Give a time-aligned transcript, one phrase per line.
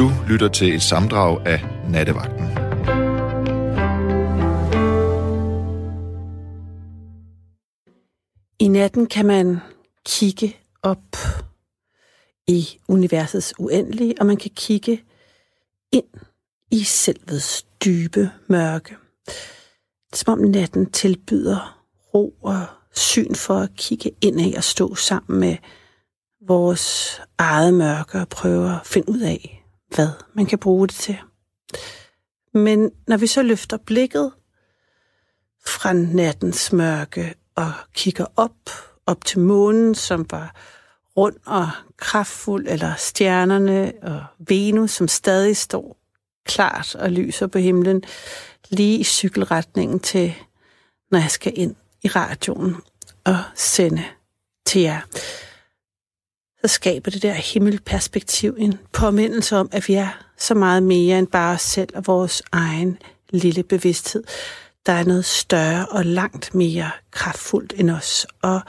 [0.00, 2.44] Du lytter til et samdrag af Nattevagten.
[8.58, 9.58] I natten kan man
[10.06, 11.16] kigge op
[12.46, 15.02] i universets uendelige, og man kan kigge
[15.92, 16.06] ind
[16.70, 18.96] i selvets dybe mørke.
[19.26, 24.64] Det er som om natten tilbyder ro og syn for at kigge ind af og
[24.64, 25.56] stå sammen med
[26.48, 29.59] vores eget mørke og prøve at finde ud af,
[29.94, 31.18] hvad man kan bruge det til.
[32.54, 34.32] Men når vi så løfter blikket
[35.66, 38.70] fra nattens mørke og kigger op,
[39.06, 40.54] op til månen, som var
[41.16, 45.96] rund og kraftfuld, eller stjernerne og Venus, som stadig står
[46.44, 48.02] klart og lyser på himlen,
[48.70, 50.34] lige i cykelretningen til,
[51.10, 52.76] når jeg skal ind i radioen
[53.24, 54.04] og sende
[54.66, 55.00] til jer.
[56.62, 61.26] Så skaber det der himmelperspektiv en påmindelse om, at vi er så meget mere end
[61.26, 62.98] bare os selv og vores egen
[63.30, 64.24] lille bevidsthed.
[64.86, 68.60] Der er noget større og langt mere kraftfuldt end os, og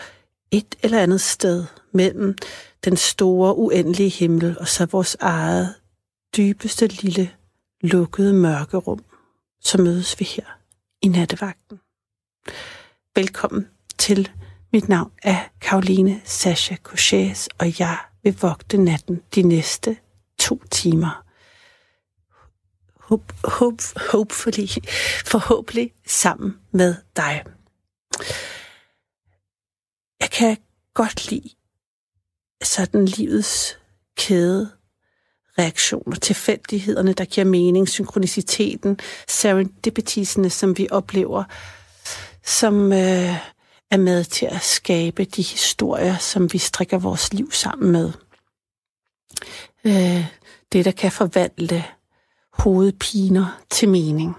[0.52, 2.36] et eller andet sted mellem
[2.84, 5.76] den store, uendelige himmel og så vores eget
[6.38, 7.32] dybeste lille
[7.82, 9.04] lukkede mørkerum,
[9.62, 10.46] så mødes vi her
[11.02, 11.80] i nattevagten.
[13.16, 14.30] Velkommen til.
[14.74, 19.98] Mit navn er Karoline Sasha Couchés, og jeg vil vogte natten de næste
[20.40, 21.26] to timer.
[23.00, 24.68] Hope, hope, hopefully,
[25.26, 27.44] forhåbentlig sammen med dig.
[30.20, 30.58] Jeg kan
[30.94, 31.50] godt lide
[32.64, 33.80] sådan livets
[34.18, 34.72] kæde
[35.58, 41.44] reaktioner, tilfældighederne, der giver mening, synkroniciteten, serendipitisene, som vi oplever,
[42.44, 43.36] som øh,
[43.92, 48.12] er med til at skabe de historier, som vi strikker vores liv sammen med.
[49.86, 50.26] Øh,
[50.72, 51.86] det, der kan forvandle
[52.54, 54.36] hovedpiner til mening.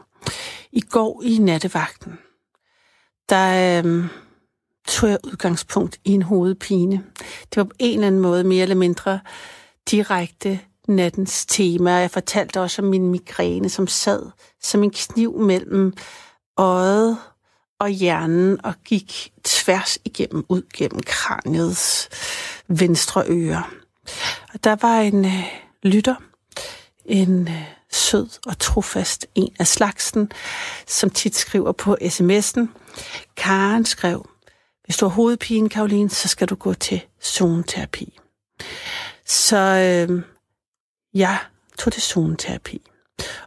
[0.73, 2.19] I går i nattevagten,
[3.29, 4.05] der øh,
[4.89, 7.05] tog jeg udgangspunkt i en hovedpine.
[7.19, 9.21] Det var på en eller anden måde mere eller mindre
[9.91, 11.91] direkte nattens tema.
[11.91, 14.31] Jeg fortalte også om min migræne, som sad
[14.63, 15.95] som en kniv mellem
[16.57, 17.19] øjet
[17.83, 22.09] og hjernen og gik tværs igennem, ud gennem kraniets
[22.69, 23.63] venstre øre.
[24.55, 25.45] Og der var en øh,
[25.83, 26.15] lytter,
[27.05, 30.33] en øh, sød og trofast en af slagsen,
[30.87, 32.67] som tit skriver på sms'en.
[33.37, 34.29] Karen skrev,
[34.85, 38.19] hvis du har hovedpine, Karoline, så skal du gå til zoneterapi.
[39.27, 40.23] Så øh,
[41.15, 41.39] jeg
[41.79, 42.83] tog til zoneterapi.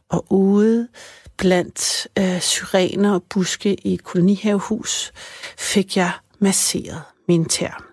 [0.09, 0.87] Og ude
[1.37, 5.11] blandt øh, syrener og buske i et kolonihavehus
[5.57, 7.85] fik jeg masseret min tær.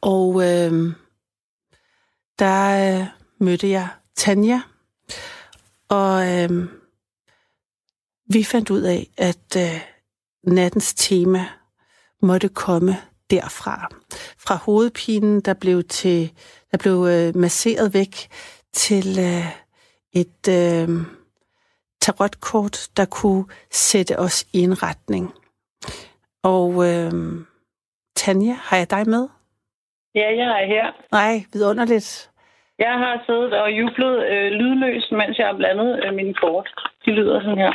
[0.00, 0.92] Og øh,
[2.38, 3.06] der øh,
[3.40, 4.60] mødte jeg Tanja,
[5.88, 6.68] og øh,
[8.26, 9.80] vi fandt ud af, at øh,
[10.46, 11.46] nattens tema
[12.22, 12.96] måtte komme
[13.30, 13.88] derfra.
[14.38, 16.32] Fra hovedpinen, der blev, til,
[16.70, 18.28] der blev øh, masseret væk,
[18.72, 19.46] til øh,
[20.12, 20.88] et øh,
[22.04, 25.24] tarotkort, der kunne sætte os i en retning.
[26.54, 27.12] Og øh,
[28.16, 29.24] Tanja, har jeg dig med?
[30.14, 30.86] Ja, jeg er her.
[31.12, 32.30] Nej, vidunderligt.
[32.78, 36.68] Jeg har siddet og jublet øh, lydløst, mens jeg har blandet øh, mine kort.
[37.04, 37.72] De lyder sådan her.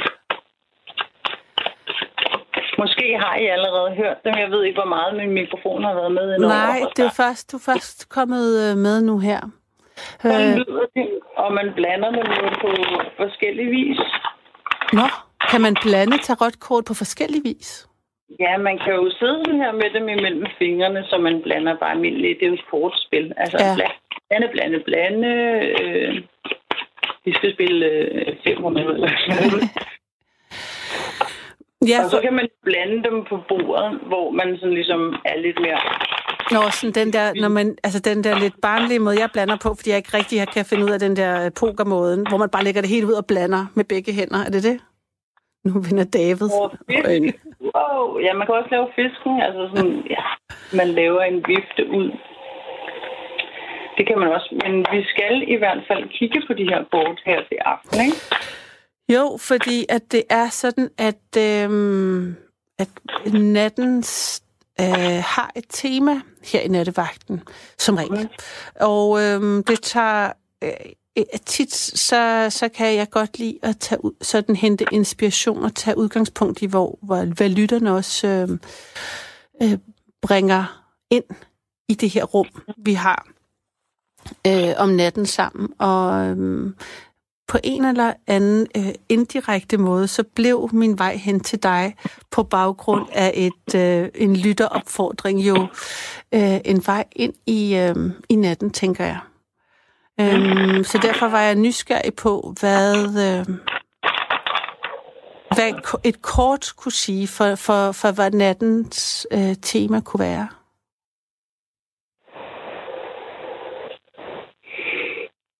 [2.82, 4.34] Måske har I allerede hørt dem.
[4.44, 6.40] Jeg ved ikke, hvor meget min mikrofon har været med.
[6.40, 9.42] Nej, det er først, du er først kommet øh, med nu her.
[10.22, 10.58] Sådan øh...
[10.58, 12.72] lyder det, og man blander dem jo på
[13.18, 14.00] forskellige vis.
[14.94, 15.08] Nå,
[15.52, 17.88] kan man blande tarotkort på forskellige vis?
[18.40, 22.40] Ja, man kan jo sidde her med dem imellem fingrene, så man blander bare almindeligt.
[22.40, 23.34] Det er jo et kortspil.
[23.38, 23.76] Altså ja.
[24.30, 25.28] blande, blande, blande.
[25.82, 26.22] Øh,
[27.26, 29.10] vi skal spille øh, 500 minutter.
[31.88, 35.60] Ja, og så kan man blande dem på bordet, hvor man sådan ligesom er lidt
[35.60, 35.80] mere...
[36.52, 39.70] Nå, sådan den der, når man, altså den der lidt barnlige måde, jeg blander på,
[39.76, 42.64] fordi jeg ikke rigtig kan finde ud af den der øh, pokermåden, hvor man bare
[42.64, 44.40] lægger det helt ud og blander med begge hænder.
[44.46, 44.78] Er det det?
[45.66, 46.50] Nu vinder David.
[46.62, 46.72] Oh,
[47.76, 48.20] wow.
[48.26, 49.42] Ja, man kan også lave fisken.
[49.42, 50.24] Altså sådan, ja,
[50.80, 52.10] man laver en vifte ud.
[53.98, 54.50] Det kan man også.
[54.64, 58.18] Men vi skal i hvert fald kigge på de her kort her til aften, ikke?
[59.10, 62.36] Jo, fordi at det er sådan, at, øhm,
[62.78, 62.90] at
[63.34, 64.44] nattens
[64.80, 67.42] øh, har et tema her i nattevagten,
[67.78, 68.30] som regel.
[68.76, 70.32] Og øhm, det tager...
[70.64, 70.72] Øh,
[71.46, 75.98] tit så, så kan jeg godt lide at tage ud, sådan hente inspiration og tage
[75.98, 78.50] udgangspunkt i, hvor, hvor hvad lytterne også øh,
[79.64, 79.78] øh,
[80.22, 81.24] bringer ind
[81.88, 82.48] i det her rum,
[82.78, 83.28] vi har.
[84.48, 86.74] øh, om natten sammen, og øh,
[87.50, 91.96] på en eller anden øh, indirekte måde, så blev min vej hen til dig
[92.32, 95.68] på baggrund af et øh, en lytteropfordring jo
[96.34, 97.96] øh, en vej ind i, øh,
[98.30, 99.20] i natten, tænker jeg.
[100.22, 103.46] Øhm, så derfor var jeg nysgerrig på, hvad, øh,
[105.56, 110.48] hvad et kort kunne sige for, for, for hvad nattens øh, tema kunne være.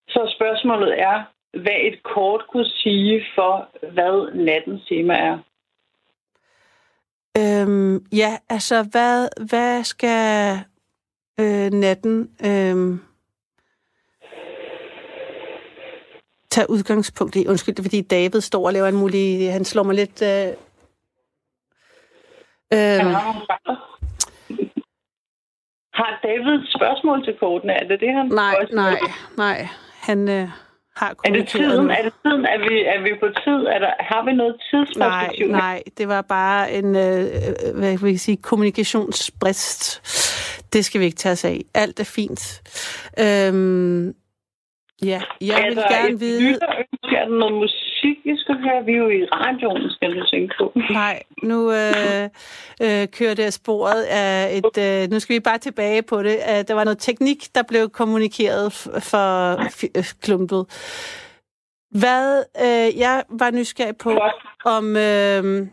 [0.10, 5.38] Så spørgsmålet er, hvad et kort kunne sige for, hvad nattens tema er?
[7.38, 10.58] Øhm, ja, altså, hvad, hvad skal
[11.40, 13.00] øh, natten øh,
[16.50, 17.48] tage udgangspunkt i?
[17.48, 19.54] Undskyld, fordi David står og laver en mulig...
[19.54, 20.22] Han slår mig lidt...
[20.22, 20.48] Øh,
[22.74, 23.14] øh,
[25.94, 27.74] har David et spørgsmål til kortene?
[27.74, 28.26] Er det det, han...
[28.26, 29.00] Nej, nej,
[29.38, 29.68] nej.
[30.02, 30.30] Han...
[30.30, 30.50] Øh,
[31.00, 31.90] har Er det tiden?
[31.90, 32.46] Er det tiden?
[32.46, 33.60] Er vi, er vi på tid?
[33.76, 35.48] Er der, har vi noget tidsperspektiv?
[35.48, 35.84] Nej, nej.
[35.98, 37.26] Det var bare en øh,
[37.80, 39.82] hvad vil jeg sige, kommunikationsbrist.
[40.74, 41.62] Det skal vi ikke tage os af.
[41.74, 42.62] Alt er fint.
[43.20, 44.14] Øhm,
[45.12, 46.50] ja, jeg er vil gerne vide...
[47.20, 47.89] Er der noget musik,
[48.30, 48.86] vi skal høre?
[48.86, 50.66] Vi er jo i radioen, skal du tænke på.
[51.02, 52.24] Nej, nu øh,
[52.86, 54.78] øh, kører det af sporet af et...
[54.86, 56.36] Øh, nu skal vi bare tilbage på det.
[56.50, 58.74] Uh, der var noget teknik, der blev kommunikeret
[59.12, 59.28] for
[59.98, 60.66] øh, klumpet.
[61.92, 64.12] Hvad øh, jeg var nysgerrig på,
[64.66, 65.68] om øh,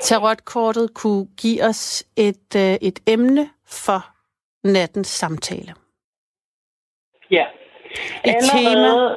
[0.00, 4.00] tarotkortet kunne give os et, øh, et emne for
[4.64, 5.74] nattens samtale.
[7.30, 7.44] Ja.
[8.24, 9.16] Et Allerede, tema,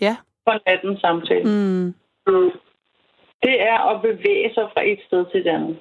[0.00, 0.16] Ja.
[0.44, 1.44] For nattens samtale.
[1.44, 1.94] Mm.
[3.42, 5.78] Det er at bevæge sig fra et sted til et andet.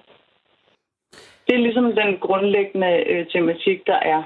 [1.47, 4.23] Det er ligesom den grundlæggende øh, tematik, der er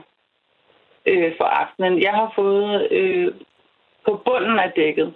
[1.06, 2.02] øh, for aftenen.
[2.02, 3.34] Jeg har fået øh,
[4.06, 5.14] på bunden af dækket.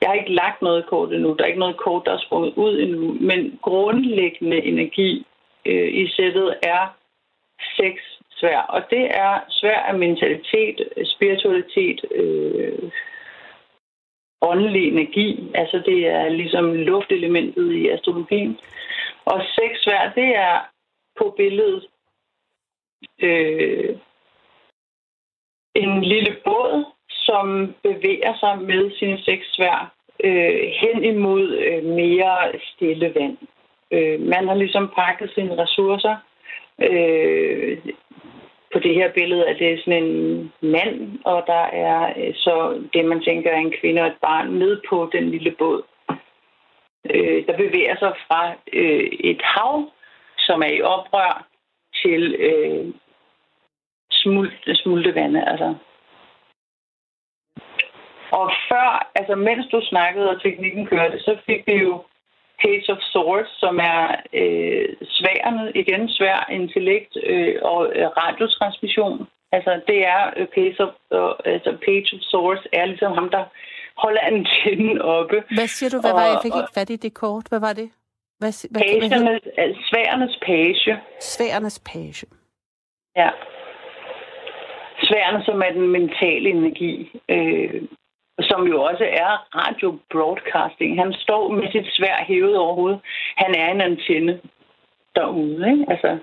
[0.00, 1.34] Jeg har ikke lagt noget kort endnu.
[1.34, 3.16] Der er ikke noget kort, der er sprunget ud endnu.
[3.20, 5.26] Men grundlæggende energi
[5.64, 6.96] øh, i sættet er
[7.76, 8.60] seks svær.
[8.60, 12.90] Og det er svær af mentalitet, spiritualitet, øh,
[14.40, 15.50] åndelig energi.
[15.54, 18.58] Altså det er ligesom luftelementet i astrologien.
[19.24, 20.58] Og seks svær, det er
[21.18, 21.86] på billedet
[23.22, 23.96] øh,
[25.74, 29.94] en lille båd, som bevæger sig med sine seks svær
[30.24, 33.36] øh, hen imod øh, mere stille vand.
[33.90, 36.16] Øh, man har ligesom pakket sine ressourcer.
[36.82, 37.78] Øh,
[38.72, 43.04] på det her billede er det sådan en mand, og der er øh, så det,
[43.04, 45.82] man tænker er en kvinde og et barn med på den lille båd.
[47.10, 49.90] Øh, der bevæger sig fra øh, et hav,
[50.38, 51.46] som er i oprør,
[52.02, 52.94] til øh,
[54.10, 55.48] smult, smultevande.
[55.50, 55.74] Altså.
[58.30, 62.04] Og før, altså mens du snakkede og teknikken kørte, så fik vi jo
[62.62, 64.02] Page of Swords, som er
[64.32, 69.28] øh, sværende, igen svær intellekt øh, og øh, radiotransmission.
[69.52, 73.44] Altså det er øh, Page, of, øh, altså Page of Swords er ligesom ham, der
[74.04, 75.42] holder antennen oppe.
[75.54, 76.00] Hvad siger du?
[76.00, 77.46] Hvad var jeg fik ikke fat i det kort?
[77.48, 77.90] Hvad var det?
[78.38, 81.00] Hvad, hvad, pagernes, hvad altså, sværernes page.
[81.20, 82.26] Sværernes page.
[83.16, 83.30] Ja.
[85.02, 87.10] Sværene, som er den mentale energi.
[87.28, 87.82] Øh,
[88.40, 91.00] som jo også er radio broadcasting.
[91.02, 93.00] Han står med sit svær hævet over hovedet.
[93.36, 94.40] Han er en antenne
[95.14, 95.84] derude, ikke?
[95.88, 96.18] Altså,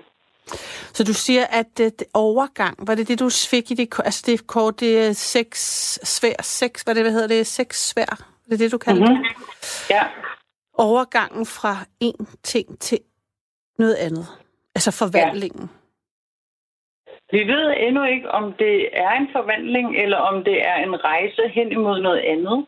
[0.92, 4.22] så du siger, at det, det overgang, var det det, du fik i det, altså
[4.26, 5.60] det kort, det er seks
[6.04, 9.24] svær, seks, hvad det, hvad hedder det, seks svær, det er det, du kalder mm-hmm.
[9.24, 9.90] det?
[9.90, 10.02] Ja.
[10.78, 12.98] Overgangen fra en ting til
[13.78, 14.26] noget andet,
[14.74, 15.62] altså forvandlingen.
[15.62, 15.75] Ja.
[17.30, 21.48] Vi ved endnu ikke, om det er en forvandling, eller om det er en rejse
[21.48, 22.66] hen imod noget andet.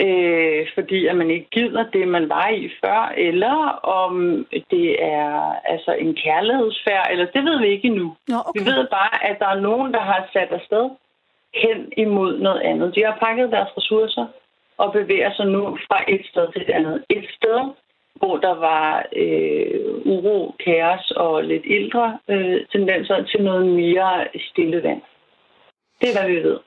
[0.00, 3.56] Øh, fordi at man ikke gider det, man var i før, eller
[4.02, 8.16] om det er altså en kærlighedsfærd, eller det ved vi ikke endnu.
[8.28, 8.60] Nå, okay.
[8.60, 10.90] Vi ved bare, at der er nogen, der har sat afsted
[11.54, 12.94] hen imod noget andet.
[12.94, 14.26] De har pakket deres ressourcer
[14.76, 17.04] og bevæger sig nu fra et sted til et andet.
[17.08, 17.60] Et sted,
[18.16, 24.82] hvor der var øh, uro, kaos og lidt ældre øh, tendenser til noget mere stille
[24.82, 25.02] vand.
[26.00, 26.58] Det er, hvad vi ved.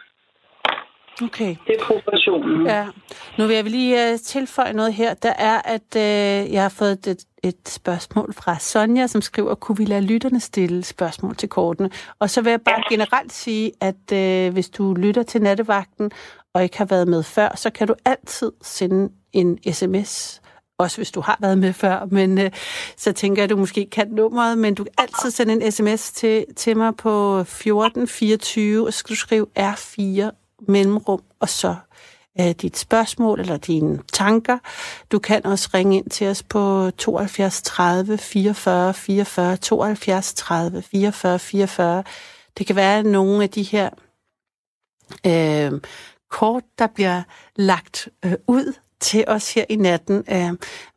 [1.23, 1.55] Okay.
[1.67, 2.67] Det er progressionen.
[2.67, 2.85] Ja.
[3.37, 5.13] Nu vil jeg lige uh, tilføje noget her.
[5.13, 9.77] Der er, at uh, jeg har fået et, et spørgsmål fra Sonja, som skriver, kunne
[9.77, 11.89] vi lade lytterne stille spørgsmål til kortene?
[12.19, 12.95] Og så vil jeg bare ja.
[12.95, 16.11] generelt sige, at uh, hvis du lytter til nattevagten
[16.53, 20.41] og ikke har været med før, så kan du altid sende en sms
[20.77, 22.51] også hvis du har været med før, men øh,
[22.98, 26.12] så tænker jeg, at du måske kan nummeret, men du kan altid sende en sms
[26.12, 30.29] til, til mig på 1424, og så skal du skrive R4
[30.67, 31.75] mellemrum, og så
[32.39, 34.58] øh, dit spørgsmål eller dine tanker.
[35.12, 41.39] Du kan også ringe ind til os på 72 30 44 44, 72 30 44
[41.39, 42.03] 44.
[42.58, 43.89] Det kan være nogle af de her
[45.25, 45.82] øh,
[46.32, 47.24] kort, der bliver
[47.55, 50.53] lagt øh, ud til os her i natten, øh,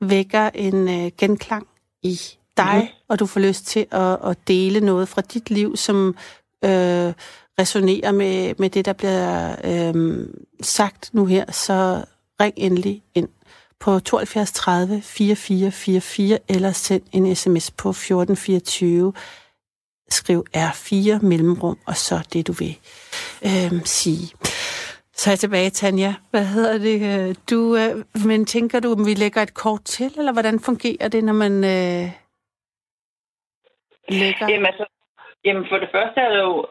[0.08, 1.66] vækker en øh, genklang
[2.02, 2.20] i
[2.56, 3.04] dig, mm.
[3.08, 6.16] og du får lyst til at, at dele noget fra dit liv, som
[6.64, 7.12] øh,
[7.60, 10.26] resonerer med, med det, der bliver øh,
[10.62, 12.04] sagt nu her, så
[12.40, 13.28] ring endelig ind
[13.80, 19.12] på 72 30 4444 eller send en sms på 1424.
[20.10, 22.78] Skriv R4 mellemrum, og så det, du vil
[23.42, 24.32] øh, sige.
[25.18, 26.12] Så er jeg tilbage, Tanja.
[26.30, 26.98] Hvad hedder det?
[27.12, 27.92] Øh, du, øh,
[28.28, 31.54] men tænker du, at vi lægger et kort til, eller hvordan fungerer det, når man
[31.74, 32.04] øh,
[34.22, 34.46] lægger?
[34.50, 34.86] Jamen, altså,
[35.44, 36.66] jamen, for det første er der jo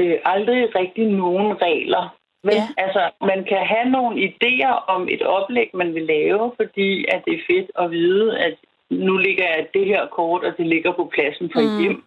[0.00, 2.04] øh, aldrig rigtig nogen regler.
[2.44, 2.68] Men ja.
[2.84, 7.34] altså, man kan have nogle idéer om et oplæg, man vil lave, fordi at det
[7.34, 8.56] er fedt at vide, at
[8.90, 11.80] nu ligger jeg det her kort, og det ligger på pladsen for mm.
[11.82, 12.04] hjem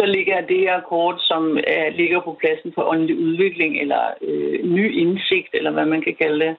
[0.00, 4.64] så ligger det her kort, som er, ligger på pladsen for åndelig udvikling, eller øh,
[4.64, 6.56] ny indsigt, eller hvad man kan kalde det,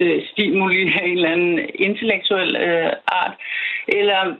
[0.00, 3.34] øh, stimuli af en eller anden intellektuel øh, art,
[3.88, 4.36] eller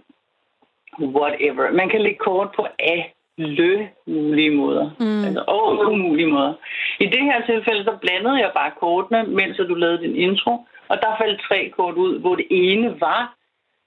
[1.00, 1.72] whatever.
[1.72, 5.24] Man kan lægge kort på alle mulige måder, mm.
[5.24, 6.54] altså og umulige måder.
[7.00, 10.52] I det her tilfælde, så blandede jeg bare kortene, mens du lavede din intro,
[10.88, 13.34] og der faldt tre kort ud, hvor det ene var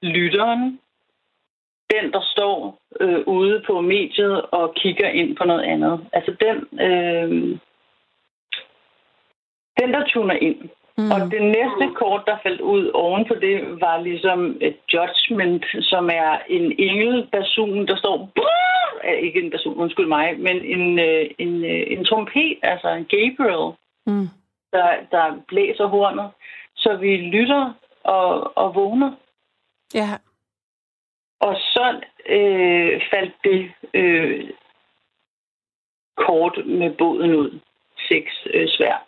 [0.02, 0.80] lytteren,
[1.94, 6.08] den, der står øh, ude på mediet og kigger ind på noget andet.
[6.14, 7.30] Altså den, øh,
[9.80, 10.70] den der tuner ind.
[10.98, 11.12] Mm.
[11.12, 16.10] Og det næste kort, der faldt ud oven på det, var ligesom et judgment, som
[16.10, 18.30] er en engelperson, der står...
[19.22, 23.76] Ikke en person, undskyld mig, men en, øh, en, øh, en trompet, altså en Gabriel,
[24.06, 24.28] mm.
[24.74, 26.30] der, der blæser hornet.
[26.76, 29.12] Så vi lytter og, og vågner.
[29.94, 30.10] Ja.
[31.40, 34.50] Og så øh, faldt det øh,
[36.18, 37.60] kort med båden ud.
[38.10, 39.08] Seks øh, svær.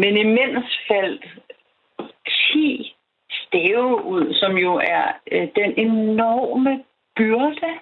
[0.00, 1.26] Men imens faldt
[2.52, 2.94] 10
[3.30, 6.84] stave ud, som jo er øh, den enorme
[7.16, 7.72] byrde.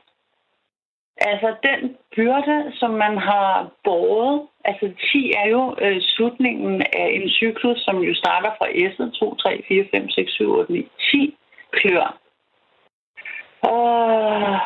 [1.17, 4.47] Altså den byrde, som man har båret.
[4.65, 9.19] Altså 10 er jo øh, slutningen af en cyklus, som jo starter fra S'et.
[9.19, 11.37] 2, 3, 4, 5, 6, 7, 8, 9, 10
[11.73, 12.20] klør.
[13.63, 14.59] Og,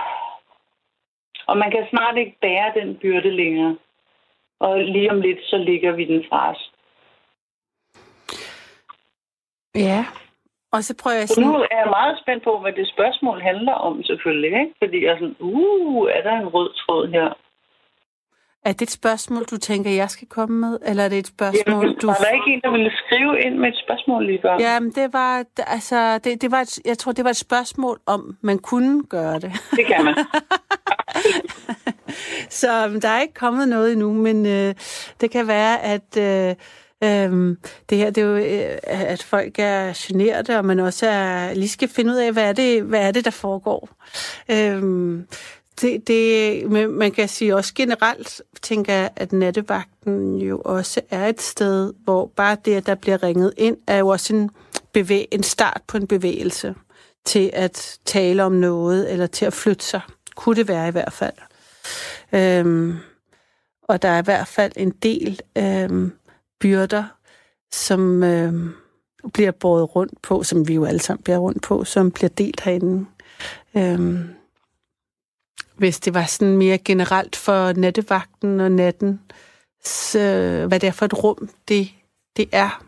[1.46, 3.76] og man kan snart ikke bære den byrde længere.
[4.60, 6.70] Og lige om lidt, så ligger vi den fra os.
[9.74, 10.06] Ja,
[10.72, 11.50] og så prøver jeg sådan...
[11.50, 14.60] Nu er jeg meget spændt på, hvad det spørgsmål handler om, selvfølgelig.
[14.60, 14.74] Ikke?
[14.82, 17.28] Fordi jeg er sådan, uh, er der en rød tråd her?
[18.64, 20.78] Er det et spørgsmål, du tænker, jeg skal komme med?
[20.86, 22.06] Eller er det et spørgsmål, Jamen, du...
[22.06, 24.56] Var der ikke en, der ville skrive ind med et spørgsmål lige før?
[24.60, 25.44] Jamen, det var...
[25.66, 29.38] Altså, det, det var et, jeg tror, det var et spørgsmål om, man kunne gøre
[29.38, 29.52] det.
[29.70, 30.14] Det kan man.
[32.60, 34.74] Så um, der er ikke kommet noget endnu, men øh,
[35.20, 36.16] det kan være, at...
[36.18, 36.54] Øh,
[37.04, 37.58] Øhm,
[37.90, 41.68] det her, det er jo, øh, at folk er generede, og man også er, lige
[41.68, 43.88] skal finde ud af, hvad er det, hvad er det der foregår.
[44.50, 45.26] Øhm,
[45.80, 51.42] det, det, man kan sige også generelt, tænker jeg, at nattevagten jo også er et
[51.42, 54.50] sted, hvor bare det, at der bliver ringet ind, er jo også en,
[54.92, 56.74] bevæg, en start på en bevægelse
[57.24, 60.00] til at tale om noget, eller til at flytte sig.
[60.36, 61.34] Kunne det være i hvert fald.
[62.32, 62.96] Øhm,
[63.82, 66.12] og der er i hvert fald en del øhm,
[66.60, 67.04] byrder,
[67.72, 68.74] som øhm,
[69.32, 72.60] bliver båret rundt på, som vi jo alle sammen bliver rundt på, som bliver delt
[72.60, 73.06] herinde.
[73.76, 74.33] Øhm,
[75.76, 79.20] hvis det var sådan mere generelt for nattevagten og natten,
[79.84, 80.18] så,
[80.68, 81.88] hvad det er for et rum, det,
[82.36, 82.84] det er.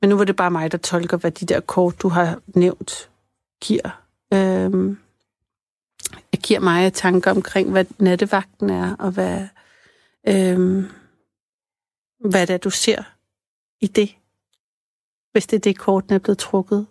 [0.00, 3.10] Men nu var det bare mig, der tolker, hvad de der kort, du har nævnt,
[3.62, 4.02] giver.
[4.32, 4.98] Øhm,
[6.32, 9.48] jeg giver mig tanker omkring, hvad nattevagten er, og hvad,
[10.28, 10.84] øhm,
[12.30, 13.02] hvad det er, du ser
[13.80, 14.16] i det,
[15.32, 16.86] hvis det er det, kortene er blevet trukket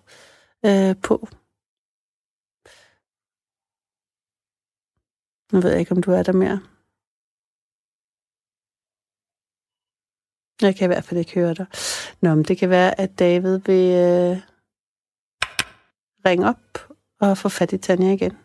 [0.65, 1.27] øh, på.
[5.55, 6.61] Nu ved jeg ikke, om du er der mere.
[10.61, 11.65] Jeg kan i hvert fald ikke høre dig.
[12.21, 14.37] Nå, men det kan være, at David vil øh,
[16.25, 18.37] ringe op og få fat i Tanja igen.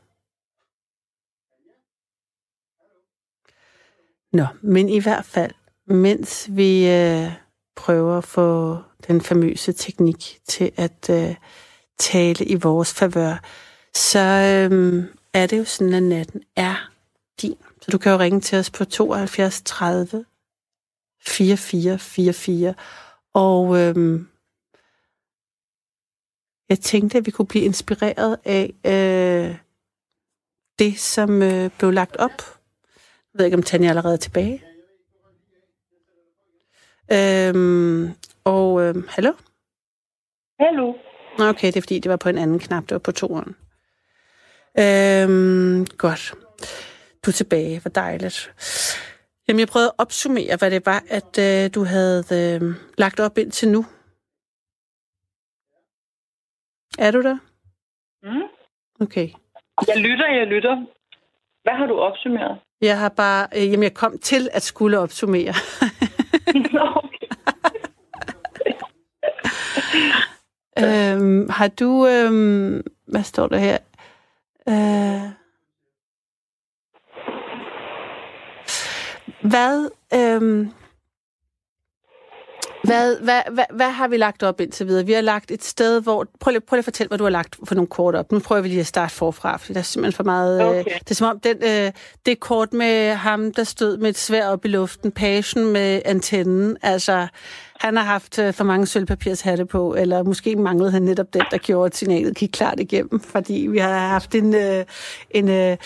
[4.33, 5.52] Nå, men i hvert fald,
[5.87, 7.33] mens vi øh,
[7.76, 11.37] prøver at få den famøse teknik til at øh,
[11.99, 13.43] tale i vores favør,
[13.95, 16.90] så øh, er det jo sådan, at natten er
[17.43, 17.57] din.
[17.83, 20.25] Så du kan jo ringe til os på 72 30
[21.27, 22.75] 44 44.
[23.35, 24.29] Og øhm,
[26.69, 29.57] jeg tænkte, at vi kunne blive inspireret af øh,
[30.79, 32.59] det, som øh, blev lagt op.
[33.35, 34.63] Jeg ved ikke, om Tanja allerede er tilbage.
[37.13, 38.11] Øhm,
[38.45, 39.33] og øhm, hallo?
[40.61, 40.95] Hallo.
[41.39, 42.83] Okay, det er fordi, det var på en anden knap.
[42.83, 43.57] Det var på toeren.
[44.79, 46.35] Øhm, godt.
[47.25, 47.81] Du er tilbage.
[47.81, 48.53] Hvor dejligt.
[49.49, 53.39] Jamen, jeg prøvede at opsummere, hvad det var, at øh, du havde øh, lagt op
[53.39, 53.85] indtil nu.
[56.99, 57.39] Er du der?
[58.23, 58.49] Mm.
[59.00, 59.29] Okay.
[59.89, 60.87] Jeg lytter, jeg lytter.
[61.62, 62.59] Hvad har du opsummeret?
[62.81, 63.49] Jeg har bare...
[63.57, 65.49] Øh, jamen, jeg kom til at skulle opsummere.
[67.00, 67.29] okay.
[70.79, 72.07] øhm, har du...
[72.07, 73.79] Øhm, hvad står der her?
[74.69, 75.40] Øh,
[79.43, 79.91] hvad...
[80.15, 80.71] Øhm,
[82.85, 85.07] hvad, hvad, hvad, hvad har vi lagt op indtil videre?
[85.07, 86.27] Vi har lagt et sted, hvor...
[86.41, 88.33] Prøv lige, prøv lige at fortælle, hvad du har lagt for nogle kort op.
[88.33, 90.65] Nu prøver vi lige at starte forfra, fordi der er simpelthen for meget...
[90.65, 90.79] Okay.
[90.79, 91.93] Øh, det er som om, den, øh,
[92.27, 96.77] det kort med ham, der stod med et svær op i luften, pagen med antennen,
[96.83, 97.27] altså...
[97.81, 101.59] Han har haft øh, for mange sølvpapirshatte på, eller måske manglede han netop den, der
[101.59, 104.85] gjorde, at signalet gik klart igennem, fordi vi har haft en, øh,
[105.31, 105.77] en øh,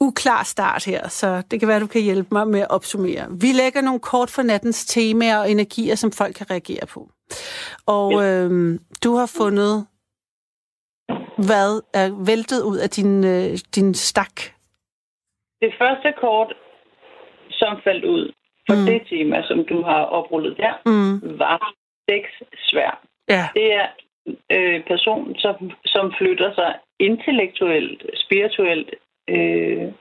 [0.00, 3.26] uklar start her, så det kan være, du kan hjælpe mig med at opsummere.
[3.40, 7.10] Vi lægger nogle kort for nattens temaer og energier, som folk kan reagere på.
[7.86, 8.44] Og Ja.
[8.44, 9.86] øh, du har fundet,
[11.48, 14.36] hvad er væltet ud af din, øh, din stak.
[15.60, 16.52] Det første kort,
[17.50, 18.32] som faldt ud
[18.68, 18.86] for Mm.
[18.86, 21.38] det tema, som du har oprullet der, Mm.
[21.38, 21.72] var
[22.10, 22.24] sex
[22.70, 22.92] svær.
[23.28, 23.44] Ja.
[23.54, 23.86] Det er
[24.56, 28.90] øh, person, som, som flytter sig intellektuelt, spirituelt
[29.28, 29.92] øh,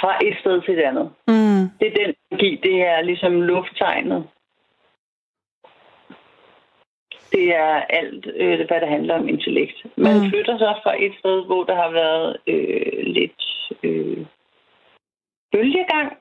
[0.00, 1.10] fra et sted til et andet.
[1.28, 1.64] Mm.
[1.80, 4.26] Det er den energi, det er ligesom lufttegnet.
[7.32, 9.76] Det er alt, øh, hvad der handler om intellekt.
[9.96, 10.28] Man Mm.
[10.30, 13.42] flytter sig fra et sted, hvor der har været øh, lidt
[13.82, 14.26] øh,
[15.52, 16.12] bølgegang,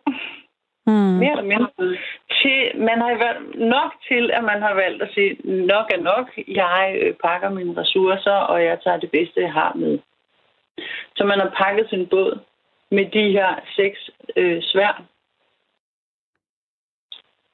[0.87, 0.93] Mm.
[0.93, 1.97] mere eller mindre,
[2.41, 6.27] til, man har valgt nok til, at man har valgt at sige, nok er nok,
[6.47, 9.99] jeg øh, pakker mine ressourcer, og jeg tager det bedste, jeg har med.
[11.15, 12.39] Så man har pakket sin båd
[12.91, 13.99] med de her seks
[14.35, 15.03] øh, svær.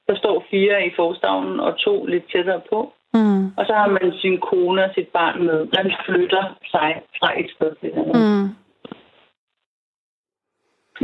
[0.06, 2.92] Der står fire i forstavnen og to lidt tættere på.
[3.14, 3.46] Mm.
[3.58, 5.58] Og så har man sin kone og sit barn med.
[5.76, 8.16] Man flytter sig fra et sted til et andet.
[8.16, 8.48] Mm.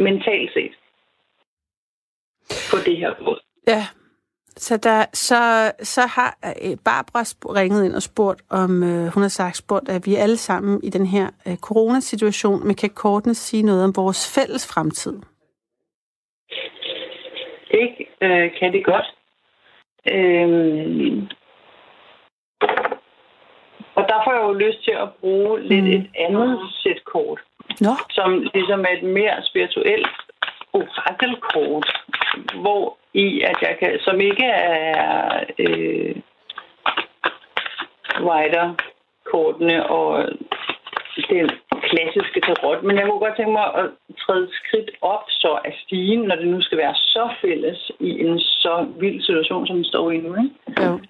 [0.02, 0.74] Mentalt set.
[2.70, 3.40] På det her båd.
[3.66, 3.82] Ja,
[4.56, 7.22] så, der, så, så har øh, Barbara
[7.60, 10.80] ringet ind og spurgt, om øh, hun har sagt spurgt, at vi er alle sammen
[10.84, 15.16] i den her øh, coronasituation, men kan kortene sige noget om vores fælles fremtid?
[17.70, 17.88] Det
[18.22, 19.06] øh, kan det godt.
[20.08, 21.28] Øhm,
[23.98, 25.90] og der får jeg jo lyst til at bruge lidt Mm.
[25.90, 27.40] et andet sæt kort,
[27.80, 30.08] Nå, som ligesom er et mere spirituelt
[30.78, 31.88] orakelkort,
[32.62, 36.14] hvor i at jeg kan, som ikke er øh,
[38.28, 40.28] Rider-kortene og
[41.30, 41.50] den
[41.82, 43.86] klassiske tarot, men jeg kunne godt tænke mig at
[44.22, 48.38] træde skridt op så af stigen, når det nu skal være så fælles i en
[48.38, 50.30] så vild situation, som vi står i nu.
[50.42, 50.82] Ikke?
[50.82, 51.00] jo.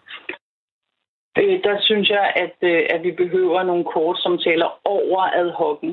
[1.39, 5.49] Øh, der synes jeg, at, øh, at vi behøver nogle kort, som taler over ad
[5.61, 5.93] hoc'en.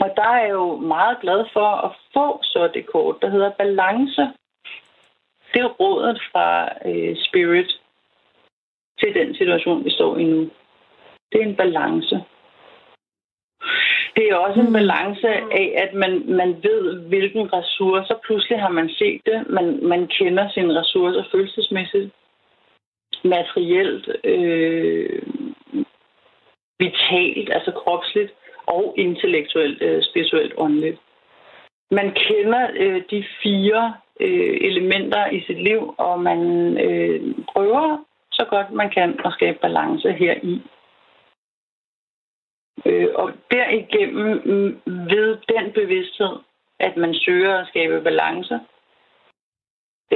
[0.00, 3.50] Og der er jeg jo meget glad for at få så det kort, der hedder
[3.50, 4.22] balance.
[5.54, 7.80] Det er rådet fra øh, Spirit
[9.00, 10.50] til den situation, vi står i nu.
[11.32, 12.24] Det er en balance.
[14.16, 14.72] Det er også en Mm.
[14.72, 18.14] balance af, at man, man ved, hvilken ressourcer.
[18.24, 19.50] Pludselig har man set det.
[19.50, 22.10] Man, man kender sine ressourcer følelsesmæssigt,
[23.24, 25.22] materielt, øh,
[26.78, 28.32] vitalt, altså kropsligt
[28.66, 30.98] og intellektuelt, øh, spirituelt, åndeligt.
[31.90, 36.40] Man kender øh, de fire øh, elementer i sit liv, og man
[36.78, 40.62] øh, prøver så godt man kan at skabe balance heri.
[42.86, 46.36] Øh, og derigennem mm, ved den bevidsthed,
[46.80, 48.60] at man søger at skabe balance,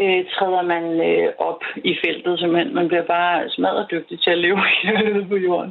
[0.00, 2.74] øh, træder man øh, op i feltet, simpelthen.
[2.74, 4.58] Man bliver bare smadret dygtig til at leve
[5.30, 5.70] på jorden.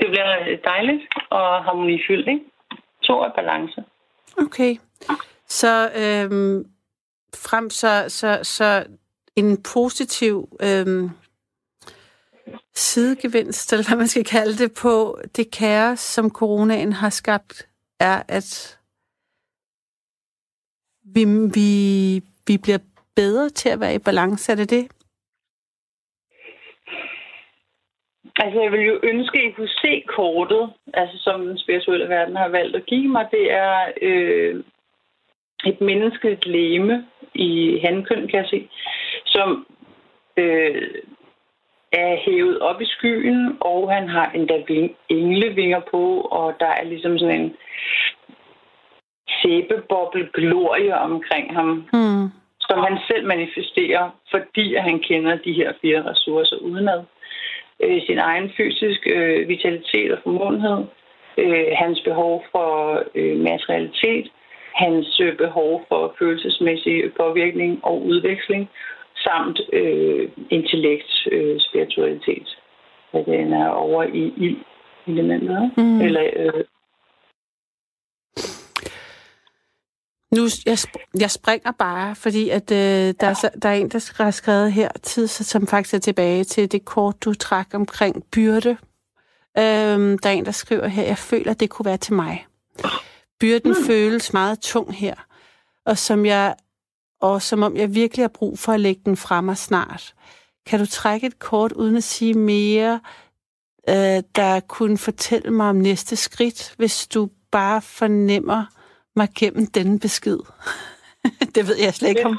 [0.00, 2.44] Det bliver øh, dejligt og harmonifyldt, ikke?
[3.02, 3.84] To er balance.
[4.38, 4.76] Okay.
[5.48, 6.64] Så øhm,
[7.34, 8.86] frem så, så, så
[9.36, 11.10] en positiv øhm,
[12.74, 17.68] sidegevinst, eller hvad man skal kalde det, på det kaos, som coronaen har skabt,
[18.00, 18.78] er, at
[21.04, 22.78] vi, vi, vi bliver
[23.16, 24.52] bedre til at være i balance.
[24.52, 24.84] Er det det?
[28.42, 32.36] Altså, jeg vil jo ønske, at I kunne se kortet, altså som den spirituelle verden
[32.36, 33.28] har valgt at give mig.
[33.30, 34.64] Det er øh,
[35.64, 38.68] et menneskeligt leme i handkøn, kan jeg se,
[39.26, 39.66] som
[40.36, 40.82] øh,
[41.92, 46.84] er hævet op i skyen, og han har endda ving, englevinger på, og der er
[46.84, 47.56] ligesom sådan en
[49.42, 52.30] sæbeboble glorie omkring ham, mm.
[52.68, 57.02] Som han selv manifesterer, fordi han kender de her fire ressourcer udenad.
[57.82, 60.84] Øh, sin egen fysisk øh, vitalitet og formodenhed,
[61.38, 64.32] øh, hans behov for øh, materialitet,
[64.74, 68.70] hans øh, behov for følelsesmæssig påvirkning og udveksling,
[69.16, 72.58] samt øh, intellekt, øh, spiritualitet.
[73.10, 74.58] Hvad den er over i ild
[75.06, 76.00] elementet, mm.
[76.00, 76.64] eller øh,
[80.34, 80.78] Nu, jeg,
[81.20, 84.88] jeg springer bare, fordi at, øh, der, er, der er en, der har skrevet her
[85.02, 88.76] tid, som faktisk er tilbage til det kort, du trak omkring byrde.
[89.58, 92.46] Øhm, der er en, der skriver her, jeg føler, at det kunne være til mig.
[93.40, 93.86] Byrden mm.
[93.86, 95.14] føles meget tung her,
[95.86, 96.54] og som jeg
[97.20, 100.14] og som om jeg virkelig har brug for at lægge den fra mig snart.
[100.66, 103.00] Kan du trække et kort uden at sige mere,
[103.88, 108.64] øh, der kunne fortælle mig om næste skridt, hvis du bare fornemmer,
[109.16, 110.40] mig gennem denne besked.
[111.54, 112.38] det ved jeg slet ikke om.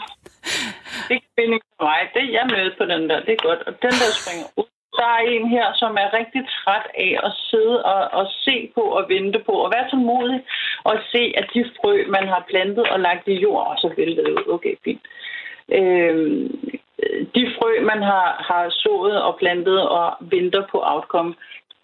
[1.07, 2.01] Det er ikke for mig.
[2.13, 3.19] Det er jeg med på den der.
[3.25, 3.61] Det er godt.
[3.67, 4.69] Og den der springer ud.
[4.99, 8.81] Der er en her, som er rigtig træt af at sidde og, og se på
[8.81, 10.39] og vente på og være tålmodig
[10.83, 14.23] og se, at de frø, man har plantet og lagt i jord, og så vælter
[14.23, 14.53] det ud.
[14.55, 15.01] Okay, fint.
[15.77, 16.69] Øhm,
[17.35, 21.33] de frø, man har, har sået og plantet og venter på outcome,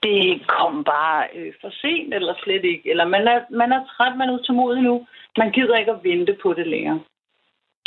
[0.04, 2.89] det kom bare øh, for sent, eller slet ikke.
[2.89, 5.08] Eller man er, man er træt, man er utålmodig nu.
[5.38, 7.00] Man gider ikke at vente på det længere.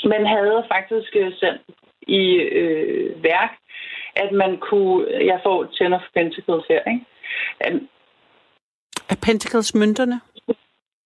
[0.04, 1.62] Man havde faktisk øh, sendt
[2.02, 2.22] i
[2.60, 3.52] øh, værk,
[4.16, 5.06] at man kunne...
[5.30, 7.04] Jeg får Ten of Pentacles her, ikke?
[7.68, 7.88] Um,
[9.10, 10.20] er Pentacles mønterne?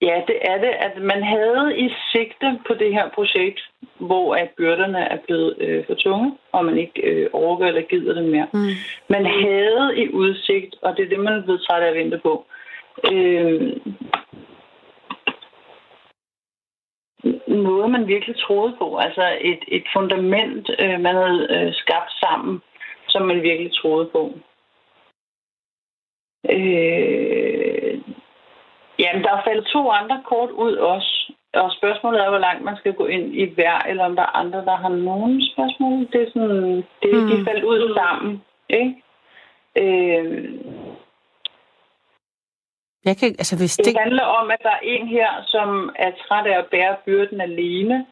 [0.02, 3.60] Ja, det er det, at man havde i sigte på det her projekt,
[3.98, 8.14] hvor at byrderne er blevet øh, for tunge, og man ikke øh, overgår eller gider
[8.14, 8.48] det mere.
[8.52, 8.70] Mm.
[9.08, 12.18] Man havde i udsigt, og det er det, man er blevet træt af at vente
[12.18, 12.44] på,
[13.12, 13.76] øh,
[17.46, 18.96] noget, man virkelig troede på.
[18.96, 22.62] Altså et, et fundament, øh, man havde øh, skabt sammen,
[23.08, 24.32] som man virkelig troede på.
[26.50, 27.69] Øh,
[29.00, 31.32] Jamen, der er faldet to andre kort ud også.
[31.54, 34.36] Og spørgsmålet er, hvor langt man skal gå ind i hver, eller om der er
[34.36, 35.98] andre, der har nogen spørgsmål.
[36.12, 37.28] Det er sådan, det, mm.
[37.28, 38.94] de faldt ud sammen, ikke?
[39.82, 40.54] Øh,
[43.04, 43.86] jeg kan, altså, hvis det...
[43.86, 47.40] det handler om, at der er en her, som er træt af at bære byrden
[47.40, 48.06] alene,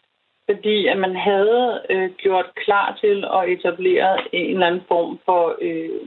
[0.50, 5.56] fordi at man havde øh, gjort klar til at etablere en eller anden form for
[5.60, 6.00] øh,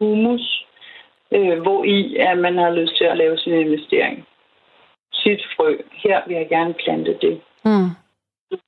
[0.00, 0.66] humus
[1.32, 4.26] øh, hvor i at man har lyst til at lave sin investering.
[5.12, 5.76] Sit frø.
[5.92, 7.40] Her vil jeg gerne plante det.
[7.64, 7.90] Mm.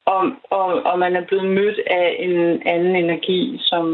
[0.07, 3.85] Og, og, og man er blevet mødt af en anden energi, som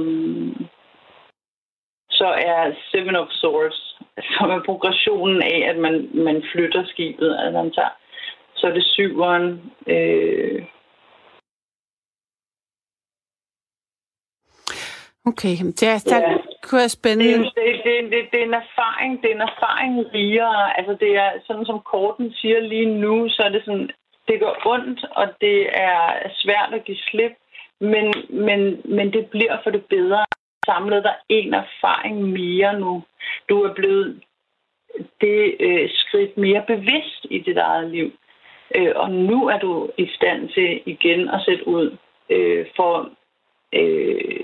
[2.11, 3.99] så er Seven of Swords,
[4.39, 7.37] som er progressionen af, at man, man flytter skibet.
[7.39, 7.95] Altså man tager,
[8.55, 10.63] så er det syveren, øh,
[15.29, 16.37] Okay, det er, der ja
[16.69, 17.45] kunne være spændende.
[17.45, 20.79] Det, det, det, det, det, er en erfaring, det er en erfaring rigere.
[20.79, 23.91] Altså det er sådan, som Korten siger lige nu, så er det sådan,
[24.29, 25.99] det går ondt, og det er
[26.43, 27.35] svært at give slip,
[27.81, 30.25] men, men, men det bliver for det bedre.
[30.67, 33.03] Samlet der en erfaring mere nu.
[33.49, 34.23] Du er blevet
[35.21, 38.13] det øh, skridt mere bevidst i dit eget liv.
[38.77, 41.97] Øh, og nu er du i stand til igen at sætte ud
[42.31, 43.11] øh, for
[43.73, 44.41] øh,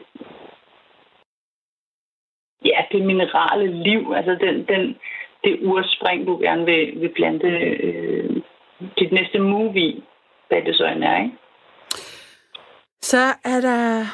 [2.65, 4.97] ja, det minerale liv, altså den, den,
[5.45, 8.43] det urspring, du gerne vil, vil plante øh,
[8.99, 10.03] dit næste movie,
[10.49, 11.37] hvad det så end er, ikke?
[13.03, 14.05] Så er der...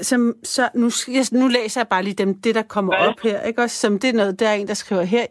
[0.00, 3.08] Som, så nu, jeg, nu læser jeg bare lige dem, det, der kommer ja.
[3.08, 3.42] op her.
[3.42, 3.62] Ikke?
[3.62, 5.26] Også, som det er noget, der er en, der skriver her.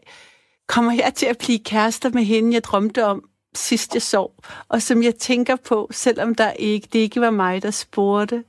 [0.67, 3.23] Kommer jeg til at blive kærester med hende, jeg drømte om
[3.55, 4.31] sidst jeg sov?
[4.69, 8.43] Og som jeg tænker på, selvom der ikke, det ikke var mig, der spurgte,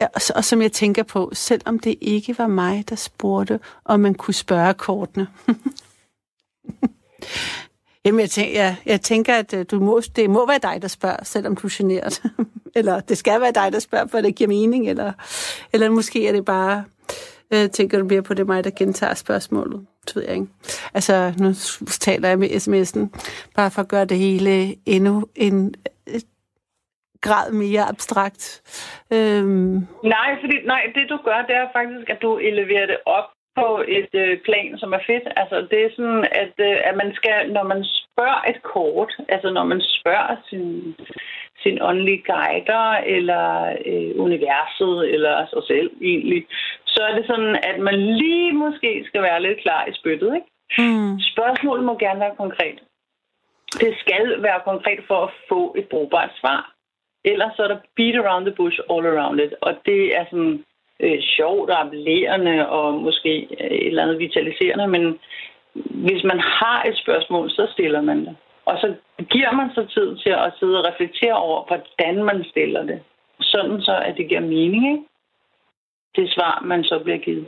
[0.00, 4.14] og, og som jeg tænker på, selvom det ikke var mig, der spurgte, om man
[4.14, 5.26] kunne spørge kortene.
[8.04, 10.88] Jamen, jeg tænker, jeg, jeg tænker at øh, du må, det må være dig, der
[10.88, 12.22] spørger, selvom du er generet.
[12.76, 14.88] eller det skal være dig, der spørger, for det giver mening.
[14.88, 15.12] Eller,
[15.72, 16.84] eller måske er det bare
[17.52, 19.86] Øh, tænker du mere på, det er mig, der gentager spørgsmålet?
[20.06, 20.46] Det ved jeg ikke.
[20.94, 21.54] Altså, nu
[22.00, 23.20] taler jeg med sms'en,
[23.54, 25.74] bare for at gøre det hele endnu en
[26.06, 26.20] øh,
[27.26, 28.42] grad mere abstrakt.
[29.12, 29.74] Øhm.
[30.16, 33.84] Nej, fordi nej, det du gør, det er faktisk, at du eleverer det op på
[33.88, 35.26] et øh, plan, som er fedt.
[35.36, 39.50] Altså, det er sådan, at, øh, at man skal, når man spørger et kort, altså
[39.50, 40.94] når man spørger sin,
[41.62, 43.46] sin åndelige guider, eller
[43.90, 46.46] øh, universet, eller sig selv egentlig,
[46.86, 50.48] så er det sådan, at man lige måske skal være lidt klar i spyttet, ikke?
[50.78, 51.20] Mm.
[51.32, 52.78] Spørgsmålet må gerne være konkret.
[53.72, 56.71] Det skal være konkret for at få et brugbart svar.
[57.24, 59.52] Ellers så er der beat around the bush all around it.
[59.60, 60.64] Og det er sådan
[61.00, 65.18] øh, sjovt og appellerende og måske øh, et eller andet vitaliserende, men
[66.06, 68.36] hvis man har et spørgsmål, så stiller man det.
[68.64, 68.94] Og så
[69.30, 73.02] giver man sig tid til at sidde og reflektere over, hvordan man stiller det.
[73.40, 75.04] Sådan så, at det giver mening, ikke?
[76.16, 77.46] Det svar, man så bliver givet.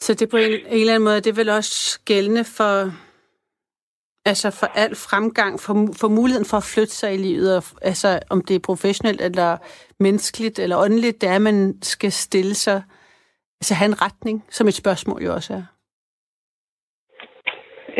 [0.00, 2.92] Så det på en, en eller anden måde, det er vel også gældende for
[4.24, 8.18] Altså for al fremgang, for, for muligheden for at flytte sig i livet, og, altså
[8.30, 9.56] om det er professionelt eller
[10.00, 12.82] menneskeligt eller åndeligt, det er, at man skal stille sig,
[13.60, 15.64] altså have en retning, som et spørgsmål jo også er.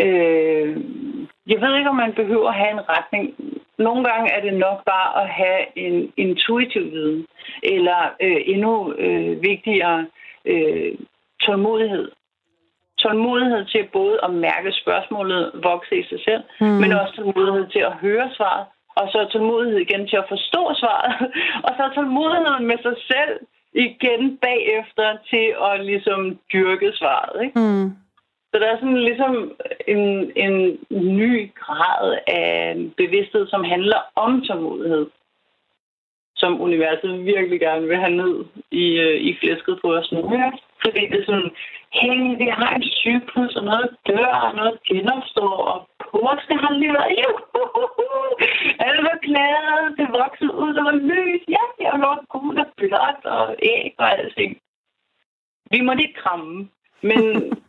[0.05, 0.77] Øh,
[1.47, 3.35] jeg ved ikke, om man behøver at have en retning.
[3.79, 7.27] Nogle gange er det nok bare at have en intuitiv viden,
[7.63, 10.07] eller øh, endnu øh, vigtigere
[10.45, 10.95] øh,
[11.41, 12.11] tålmodighed
[13.03, 16.67] tålmodighed til både at mærke spørgsmålet vokse i sig selv, mm.
[16.67, 18.65] men også tålmodighed til at høre svaret,
[18.99, 21.13] og så tålmodighed igen til at forstå svaret,
[21.67, 23.35] og så tålmodighed med sig selv
[23.87, 27.43] igen bagefter til at ligesom dyrke svaret.
[27.45, 27.59] Ikke?
[27.59, 27.89] Mm.
[28.51, 29.53] Så der er sådan ligesom
[29.87, 35.07] en, en ny grad af bevidsthed, som handler om tålmodighed
[36.41, 38.35] som universet virkelig gerne vil have ned
[38.71, 40.21] i, øh, i flæsket på os nu.
[40.37, 40.51] Ja.
[40.85, 41.51] Fordi det er sådan,
[41.99, 45.79] hey, vi har en cyklus, og noget dør, og noget genopstår, og
[46.11, 47.11] påske har lige været,
[48.87, 53.25] alle var glade, det voksede ud, der var lys, ja, jeg var gul og blåt,
[53.25, 54.53] og æg og alting.
[55.71, 56.69] Vi må ikke kramme,
[57.03, 57.23] men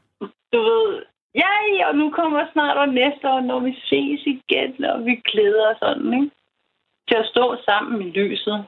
[0.53, 1.03] du ved,
[1.35, 1.53] ja,
[1.87, 5.77] og nu kommer snart og næste år, når vi ses igen, og vi glæder os
[5.79, 6.40] sådan, ikke?
[7.11, 8.65] Til at stå sammen i lyset.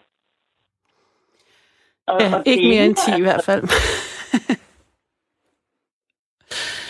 [2.07, 3.63] Og, ja, og ikke mere end 10 i hvert fald.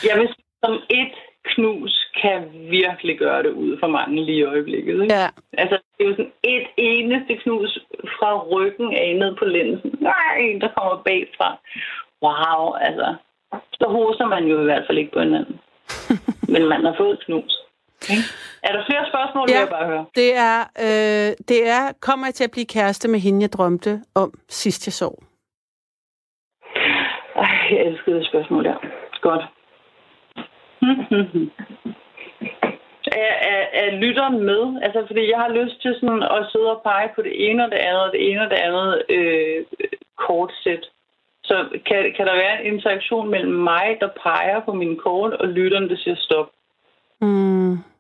[0.08, 1.14] Jeg vil som et
[1.44, 2.40] knus kan
[2.70, 5.02] virkelig gøre det ud for mange lige i øjeblikket.
[5.02, 5.16] Ikke?
[5.16, 5.28] Ja.
[5.54, 7.80] Altså, det er jo sådan et eneste knus
[8.20, 9.96] fra ryggen af ned på linsen.
[10.00, 11.58] Nej, der kommer bagfra.
[12.24, 13.16] Wow, altså.
[13.74, 15.60] Så hoser man jo i hvert fald ikke på hinanden.
[16.54, 17.63] Men man har fået knus.
[18.04, 18.20] Okay.
[18.64, 20.06] Er der flere spørgsmål, ja, jeg bare høre?
[20.16, 24.02] Det er, øh, det er, kommer jeg til at blive kæreste med hende, jeg drømte
[24.16, 25.16] om sidst jeg sov?
[27.36, 28.78] Ej, jeg elsker det spørgsmål der.
[29.22, 29.44] Godt.
[33.28, 34.82] er, er, er lytteren med?
[34.86, 37.72] Altså, fordi jeg har lyst til sådan at sidde og pege på det ene og
[37.72, 39.66] det andet, og det ene og det andet øh,
[40.28, 40.86] kortsæt.
[41.44, 41.56] Så
[41.88, 45.90] kan, kan der være en interaktion mellem mig, der peger på min kort, og lytteren,
[45.90, 46.50] der siger stop?
[47.22, 47.93] Mm.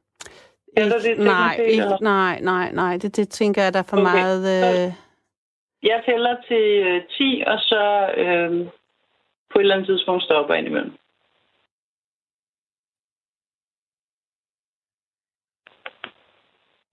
[0.77, 2.97] Eller det nej, set, ikke, nej, nej, nej.
[2.97, 4.11] Det, det tænker jeg, der er for okay.
[4.11, 4.41] meget...
[4.41, 4.93] Øh...
[5.83, 8.67] Jeg tæller til øh, 10, og så øh,
[9.51, 10.93] på et eller andet tidspunkt stopper jeg indimellem.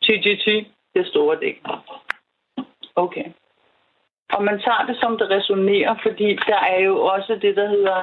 [0.03, 0.57] Ty, ty, ty.
[0.95, 1.63] Det store dæk.
[2.97, 3.25] Okay.
[4.33, 7.99] Og man tager det, som det resonerer, fordi der er jo også det, der hedder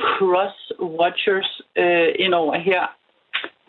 [0.00, 2.86] cross-watchers øh, indover her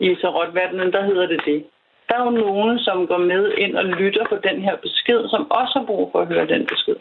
[0.00, 1.64] i tarotverdenen, der hedder det det.
[2.08, 5.50] Der er jo nogen, som går med ind og lytter på den her besked, som
[5.50, 6.96] også har brug for at høre den besked.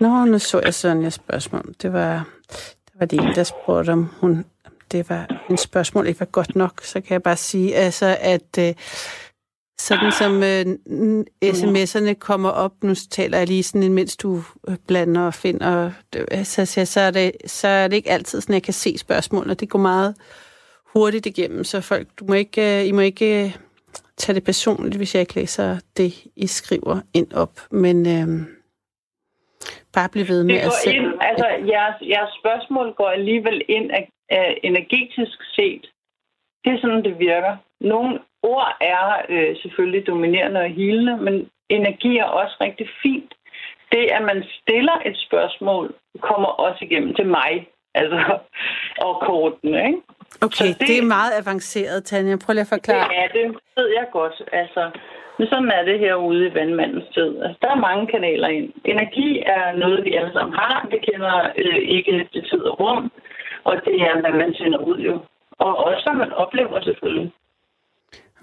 [0.00, 1.64] Nå, nu så jeg sådan et spørgsmål.
[1.82, 2.24] Det var,
[2.86, 4.44] det var det en, der spurgte, om hun,
[4.92, 6.80] det var en spørgsmål ikke var godt nok.
[6.80, 8.74] Så kan jeg bare sige, altså, at øh,
[9.88, 10.64] sådan som øh,
[11.58, 14.30] sms'erne kommer op, nu taler jeg lige sådan, mens du
[14.68, 15.90] øh, blander og finder,
[16.42, 18.98] så, så, så, er det, så er det ikke altid sådan, at jeg kan se
[18.98, 19.54] spørgsmålene.
[19.54, 20.14] Det går meget
[20.96, 23.50] hurtigt igennem, så folk, du må ikke, øh, I må ikke øh,
[24.16, 27.54] tage det personligt, hvis jeg ikke læser det, I skriver ind op.
[27.70, 28.28] Men øh,
[29.92, 30.98] bare blive ved med det at sætte...
[30.98, 35.84] Ind, altså, jeres, jeres spørgsmål går alligevel ind af, af energetisk set.
[36.64, 37.56] Det er sådan, det virker.
[37.80, 38.18] Nogle
[38.52, 41.34] ord er øh, selvfølgelig dominerende og helende, men
[41.68, 43.32] energi er også rigtig fint.
[43.92, 47.52] Det, at man stiller et spørgsmål, kommer også igennem til mig,
[47.94, 48.20] altså,
[49.06, 50.00] og kortene, ikke?
[50.46, 52.36] Okay, det, det er meget avanceret, Tanja.
[52.44, 53.08] Prøv lige at forklare.
[53.20, 53.44] Ja, det
[53.76, 54.36] ved jeg godt.
[54.52, 54.90] Altså,
[55.38, 57.30] Men sådan er det herude i vandmandens tid.
[57.42, 58.72] Altså, der er mange kanaler ind.
[58.84, 60.88] Energi er noget, vi alle sammen har.
[60.90, 63.12] Det kender øh, ikke det tid og rum.
[63.64, 65.14] Og det er, hvad man sender ud jo.
[65.58, 67.32] Og også, hvad man oplever selvfølgelig.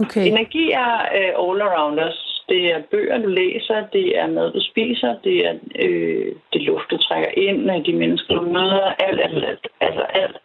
[0.02, 0.26] Okay.
[0.28, 2.44] Energi er øh, all around us.
[2.50, 6.92] Det er bøger, du læser, det er mad, du spiser, det er øh, det luft,
[6.92, 9.68] du trækker ind, øh, de mennesker, du møder, alt, alt, alt.
[9.80, 10.38] Altså alt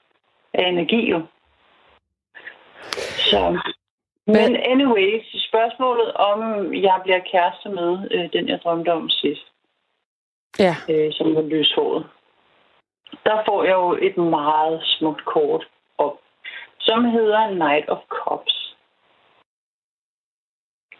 [0.55, 1.21] er energi jo.
[3.31, 3.59] Så
[4.27, 6.41] men anyways, spørgsmålet om
[6.75, 9.47] jeg bliver kæreste med øh, den, jeg drømte om sidst,
[10.59, 10.75] Ja.
[10.91, 12.07] øh, som var lyshåret.
[13.25, 15.65] Der får jeg jo et meget smukt kort
[15.99, 16.19] op,
[16.79, 18.56] som hedder Knight of Cups.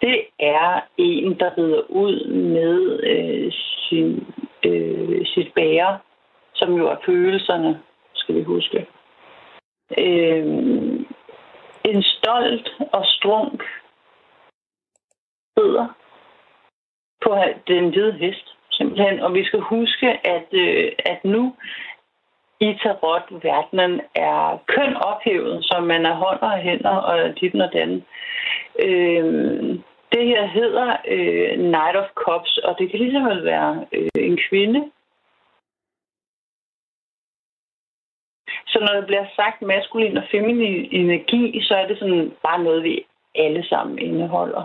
[0.07, 5.99] Det er en, der rider ud med øh, sin, øh, sit bære,
[6.55, 7.81] som jo er følelserne,
[8.15, 8.87] skal vi huske.
[9.99, 10.47] Øh,
[11.85, 13.63] en stolt og strunk
[15.59, 15.87] sidder
[17.25, 19.21] på den hvide hest, simpelthen.
[19.21, 21.55] Og vi skal huske, at, øh, at nu
[22.61, 28.05] i tarot-verdenen er køn ophævet, så man er hånd og hænder og dit og den.
[28.79, 29.79] Øh,
[30.13, 34.91] det her hedder øh, Knight of Cups, og det kan ligesom være øh, en kvinde,
[38.77, 42.83] Så når der bliver sagt maskulin og feminin energi, så er det sådan bare noget,
[42.83, 44.65] vi alle sammen indeholder.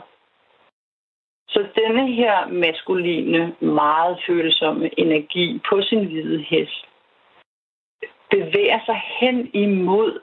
[1.50, 6.86] Så denne her maskuline, meget følsomme energi på sin hvide hest
[8.30, 10.20] bevæger sig hen imod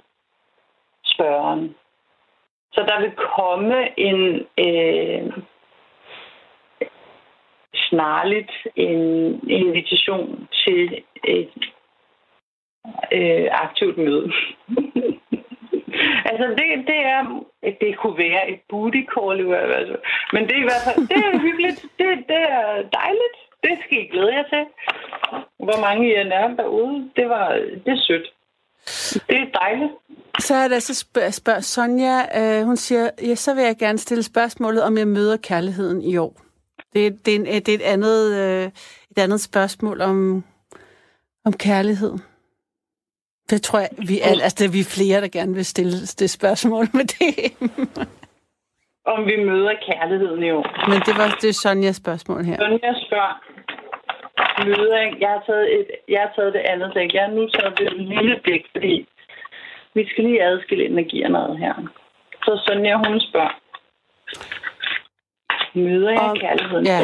[1.04, 1.74] spørgeren.
[2.72, 5.32] Så der vil komme en øh,
[7.74, 9.04] snarligt en
[9.50, 11.50] invitation til et
[13.12, 14.32] øh, aktivt møde.
[16.30, 17.44] altså det, det er,
[17.80, 19.98] det kunne være et booty call i hvert fald.
[20.32, 21.80] Men det er i hvert fald, det er hyggeligt.
[21.98, 23.36] Det, det er dejligt.
[23.64, 24.64] Det skal I glæde jer til.
[25.58, 27.48] Hvor mange I er nærmere derude, det var,
[27.84, 28.32] det er sødt.
[29.28, 29.92] Det er dejligt.
[30.38, 33.98] Så er der så spørg, spørg Sonja, øh, hun siger, ja, så vil jeg gerne
[33.98, 36.40] stille spørgsmålet, om jeg møder kærligheden i år.
[36.92, 38.70] Det, det, er, en, det er et andet, øh,
[39.10, 40.44] et andet spørgsmål om,
[41.44, 42.18] om kærlighed.
[43.50, 46.30] Det tror jeg, vi er, altså, det er vi flere, der gerne vil stille det
[46.30, 47.52] spørgsmål med det.
[49.14, 50.88] Om vi møder kærligheden i år.
[50.90, 52.56] Men det var det er Sonjas spørgsmål her.
[52.56, 53.34] Sonja spørger,
[54.66, 57.14] møder jeg, jeg har taget, et, jeg har taget det andet dæk.
[57.14, 59.06] Jeg har nu taget det lille dæk, fordi
[59.94, 61.74] vi skal lige adskille energierne her.
[62.44, 63.54] Så Sonja, hun spørger,
[65.78, 67.00] møder jeg Og- kærligheden Ja?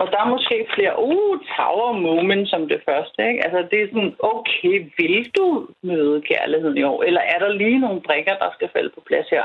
[0.00, 3.44] Og der er måske flere, uh, tower moment som det første, ikke?
[3.44, 7.02] Altså, det er sådan, okay, vil du møde kærligheden i år?
[7.02, 9.44] Eller er der lige nogle brikker, der skal falde på plads her?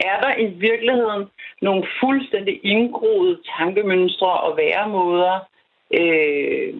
[0.00, 1.30] Er der i virkeligheden
[1.62, 5.38] nogle fuldstændig indgroede tankemønstre og væremåder,
[5.90, 6.74] øh,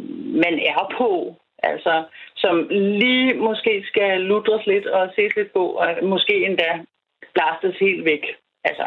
[0.45, 1.37] man er på?
[1.63, 2.05] Altså,
[2.37, 6.71] som lige måske skal lutres lidt og ses lidt på, og måske endda
[7.35, 8.25] blastes helt væk.
[8.65, 8.87] Altså,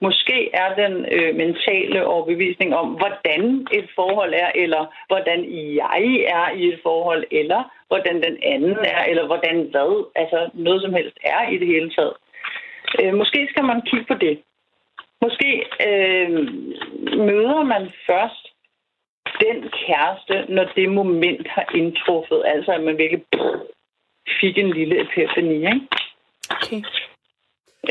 [0.00, 6.56] Måske er den øh, mentale overbevisning om, hvordan et forhold er, eller hvordan jeg er
[6.56, 11.18] i et forhold, eller hvordan den anden er, eller hvordan hvad, altså noget som helst
[11.24, 12.12] er i det hele taget.
[13.02, 14.38] Øh, måske skal man kigge på det.
[15.22, 15.50] Måske
[15.88, 16.30] øh,
[17.18, 18.47] møder man først
[19.40, 23.24] den kæreste, når det moment har indtruffet, altså at man virkelig
[24.40, 25.80] fik en lille epifani, ikke?
[26.50, 26.82] okay.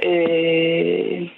[0.05, 1.29] Øh,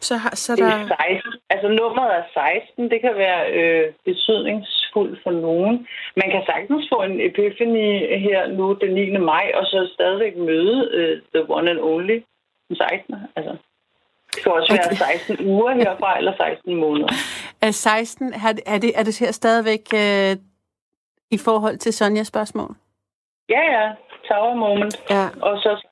[0.00, 0.94] Så, har, så er Det der...
[0.94, 1.32] er 16.
[1.50, 2.90] Altså nummeret er 16.
[2.90, 5.86] Det kan være øh, betydningsfuldt for nogen.
[6.16, 9.16] Man kan sagtens få en epiphany her nu den 9.
[9.16, 12.18] maj, og så stadigvæk møde øh, the one and only
[12.68, 13.14] den 16.
[13.36, 13.56] Altså,
[14.34, 17.08] det kan også være 16 uger herfra, eller 16 måneder.
[17.62, 20.36] Er 16, er det, er det, er det her stadigvæk øh,
[21.30, 22.76] i forhold til Sonjas spørgsmål?
[23.48, 23.92] Ja, ja.
[24.28, 24.96] Tower moment.
[25.10, 25.26] Ja.
[25.42, 25.86] Og så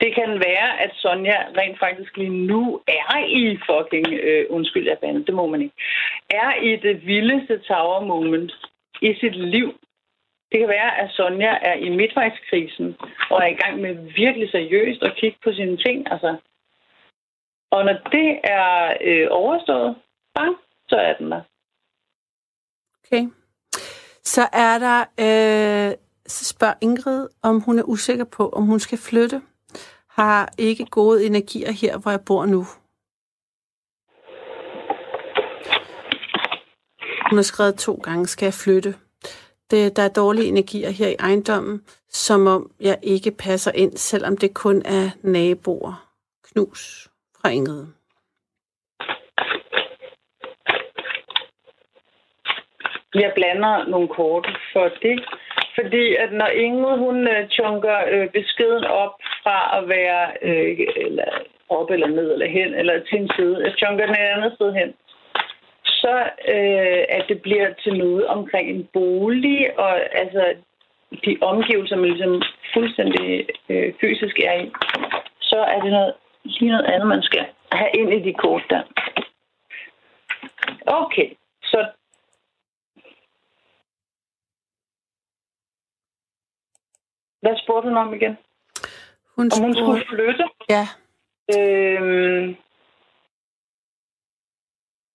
[0.00, 4.98] det kan være, at Sonja rent faktisk lige nu er i fucking, øh, undskyld, jeg
[4.98, 5.74] bander, det må man ikke,
[6.30, 8.52] er i det vildeste tower moment
[9.02, 9.68] i sit liv.
[10.52, 12.96] Det kan være, at Sonja er i midtvejskrisen
[13.30, 16.12] og er i gang med virkelig seriøst at kigge på sine ting.
[16.12, 16.36] Altså.
[17.70, 19.96] Og når det er øh, overstået,
[20.34, 20.56] bang,
[20.88, 21.42] så er den der.
[23.04, 23.28] Okay.
[24.22, 25.00] Så er der...
[25.00, 25.94] Øh,
[26.26, 29.42] så spørger Ingrid, om hun er usikker på, om hun skal flytte.
[30.08, 32.64] Har ikke gode energier her, hvor jeg bor nu.
[37.30, 38.94] Hun har skrevet to gange, skal jeg flytte.
[39.70, 44.36] Det, der er dårlige energier her i ejendommen, som om jeg ikke passer ind, selvom
[44.36, 46.10] det kun er naboer.
[46.44, 47.10] Knus
[47.40, 47.86] fra Ingrid.
[53.14, 55.24] Jeg blander nogle kort for det.
[55.78, 61.30] Fordi at når Ingrid, hun øh, chunker øh, beskeden op fra at være øh, eller
[61.68, 64.72] op eller ned eller hen, eller til en side, jeg chunker den et andet sted
[64.72, 64.94] hen,
[65.84, 66.14] så
[66.54, 70.54] øh, at det bliver til noget omkring en bolig, og altså
[71.24, 72.42] de omgivelser, man ligesom
[72.74, 74.70] fuldstændig øh, fysisk er i,
[75.40, 76.14] så er det noget,
[76.48, 78.82] lige noget andet, man skal have ind i de kort der.
[80.86, 81.90] Okay, så
[87.40, 88.38] Hvad spurgte hun om igen?
[89.36, 90.44] Hun Om hun spurgte- skulle flytte?
[90.68, 90.88] Ja,
[91.58, 92.56] Øhm,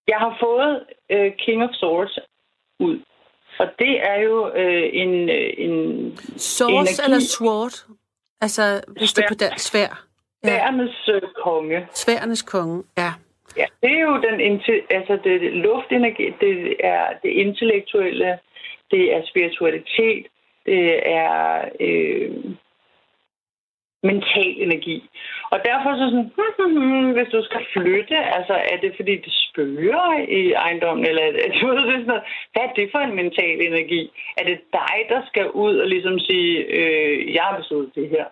[0.08, 2.20] jeg har fået øh, King of Swords
[2.80, 3.00] ud.
[3.60, 7.04] Og det er jo øh, en, øh, en swords Energi.
[7.06, 7.96] eller sword?
[8.42, 10.06] Altså, hvis det er på dansk svær.
[10.44, 10.50] Ja.
[10.50, 11.88] bærernes øh, konge.
[11.92, 13.12] Sværernes konge, ja.
[13.58, 18.40] Ja, det er jo den altså det er luftenergi, det er det intellektuelle,
[18.92, 20.26] det er spiritualitet,
[20.66, 22.32] det er øh,
[24.04, 25.10] mental energi.
[25.52, 26.06] Og derfor så
[26.58, 31.32] sådan, hvis du skal flytte, altså er det fordi det spørger i ejendommen, eller er
[31.32, 32.24] det, du ved, sådan noget,
[32.54, 34.12] hvad er det for en mental energi?
[34.38, 38.26] Er det dig, der skal ud og ligesom sige, øh, jeg har besluttet det her?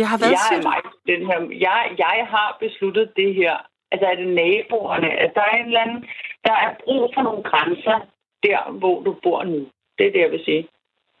[0.00, 0.80] Jeg har været jeg er mig,
[1.12, 3.56] den her, jeg, jeg har besluttet det her.
[3.92, 5.10] Altså er det naboerne?
[5.20, 6.00] Altså, der er en eller anden,
[6.46, 7.98] der er brug for nogle grænser
[8.42, 9.60] der, hvor du bor nu.
[9.98, 10.68] Det er det, jeg vil sige.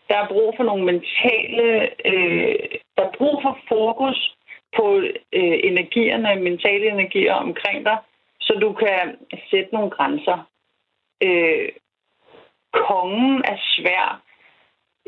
[0.08, 2.58] Der er brug for nogle mentale, øh,
[2.96, 4.36] der er brug for fokus
[4.76, 4.86] på
[5.32, 7.98] øh, energierne, mentale energier omkring dig,
[8.40, 9.16] så du kan
[9.50, 10.38] sætte nogle grænser.
[11.22, 11.68] Øh,
[12.72, 14.22] kongen er svær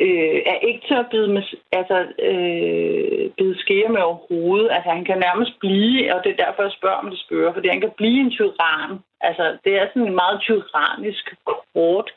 [0.05, 1.43] øh, er ikke til at bide, med,
[1.81, 1.99] altså,
[2.29, 4.69] øh, bide skære med overhovedet.
[4.71, 7.69] Altså, han kan nærmest blive, og det er derfor, jeg spørger, om det spørger, fordi
[7.69, 8.91] han kan blive en tyran.
[9.21, 12.09] Altså, det er sådan en meget tyrannisk kort.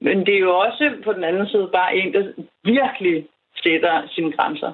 [0.00, 2.32] Men det er jo også på den anden side bare en, der
[2.64, 3.26] virkelig
[3.62, 4.72] sætter sine grænser.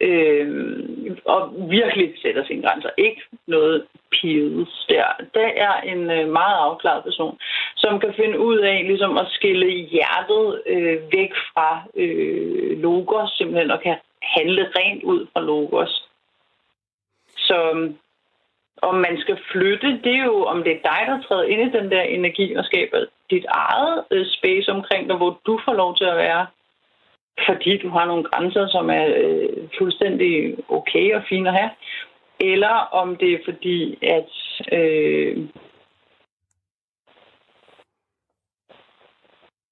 [0.00, 1.40] Øh, og
[1.70, 2.90] virkelig sætter sine grænser.
[2.98, 5.04] Ikke noget pides der.
[5.34, 7.38] Det er en øh, meget afklaret person,
[7.76, 13.70] som kan finde ud af ligesom at skille hjertet øh, væk fra øh, logos, simpelthen,
[13.70, 16.08] og kan handle rent ud fra logos.
[17.36, 17.58] Så
[18.82, 21.78] om man skal flytte, det er jo, om det er dig, der træder ind i
[21.78, 25.96] den der energi og skaber dit eget øh, space omkring dig, hvor du får lov
[25.96, 26.46] til at være
[27.46, 31.70] fordi du har nogle grænser, som er øh, fuldstændig okay og fine at have,
[32.40, 34.30] eller om det er fordi, at
[34.72, 35.36] øh,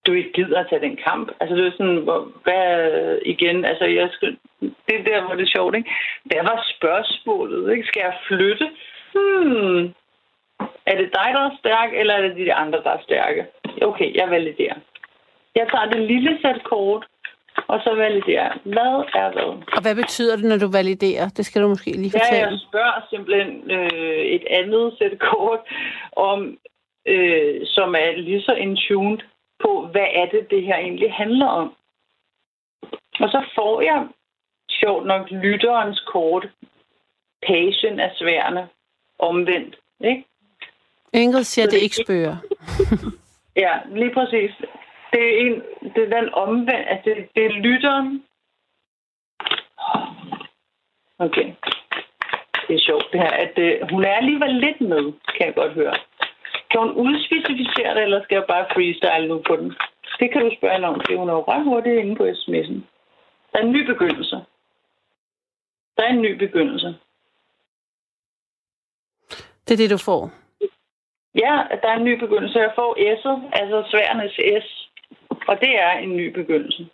[0.06, 1.32] du ikke gider at tage den kamp.
[1.40, 5.44] Altså det er sådan, hvor, hvad igen, altså jeg skal, det er der, hvor det
[5.44, 5.90] er sjovt, ikke?
[6.24, 7.88] Hvad var spørgsmålet, ikke?
[7.88, 8.66] Skal jeg flytte?
[9.14, 9.94] Hmm.
[10.86, 13.46] Er det dig, der er stærk, eller er det de andre, der er stærke?
[13.82, 14.78] Okay, jeg validerer.
[15.54, 17.06] Jeg tager det lille sæt kort,
[17.68, 18.58] og så validerer.
[18.64, 19.48] Hvad er hvad?
[19.76, 21.28] Og hvad betyder det, når du validerer?
[21.28, 22.48] Det skal du måske lige Ja, fortælle.
[22.48, 25.60] jeg spørger simpelthen øh, et andet sæt kort,
[26.16, 26.58] om,
[27.06, 29.18] øh, som er lige så intuned
[29.62, 31.74] på, hvad er det, det her egentlig handler om.
[33.20, 34.06] Og så får jeg
[34.70, 36.48] sjovt nok lytterens kort,
[37.46, 38.68] pagen af sværene,
[39.18, 39.76] omvendt.
[40.00, 40.24] Ikke?
[41.12, 42.36] Ingrid siger, Så det det- ikke spørger.
[43.56, 44.50] Ja, lige præcis.
[45.12, 45.62] Det er, en,
[45.94, 48.24] det er den omvendt, altså det, det er lytteren.
[51.18, 51.54] Okay.
[52.68, 55.72] Det er sjovt det her, at øh, hun er alligevel lidt med, kan jeg godt
[55.72, 55.96] høre.
[56.70, 59.74] Kan hun udspecificere det, eller skal jeg bare freestyle nu på den?
[60.20, 62.80] Det kan du spørge hende om, for hun er jo ret hurtigt inde på sms'en.
[63.52, 64.36] Der er en ny begyndelse.
[65.96, 66.96] Der er en ny begyndelse.
[69.64, 70.30] Det er det, du får.
[71.34, 72.59] Ja, der er en ny begyndelse.
[72.59, 74.88] Jeg får S'et, altså sværnes S.
[75.49, 76.89] Og det er en ny begyndelse.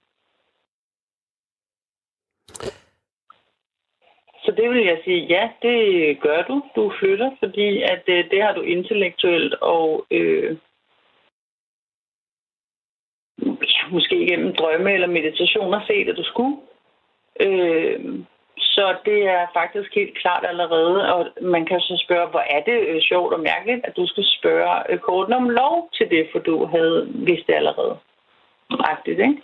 [4.44, 6.62] Så det vil jeg sige, ja, det gør du.
[6.76, 10.56] Du flytter, fordi at øh, det har du intellektuelt og øh,
[13.90, 16.56] måske gennem drømme eller meditationer set, at du skulle.
[17.40, 18.24] Øh,
[18.56, 22.78] så det er faktisk helt klart allerede, og man kan så spørge, hvor er det
[22.88, 26.38] øh, sjovt og mærkeligt, at du skal spørge øh, korten om lov til det, for
[26.38, 27.98] du havde vidst det allerede.
[28.70, 29.42] Agtigt, ikke?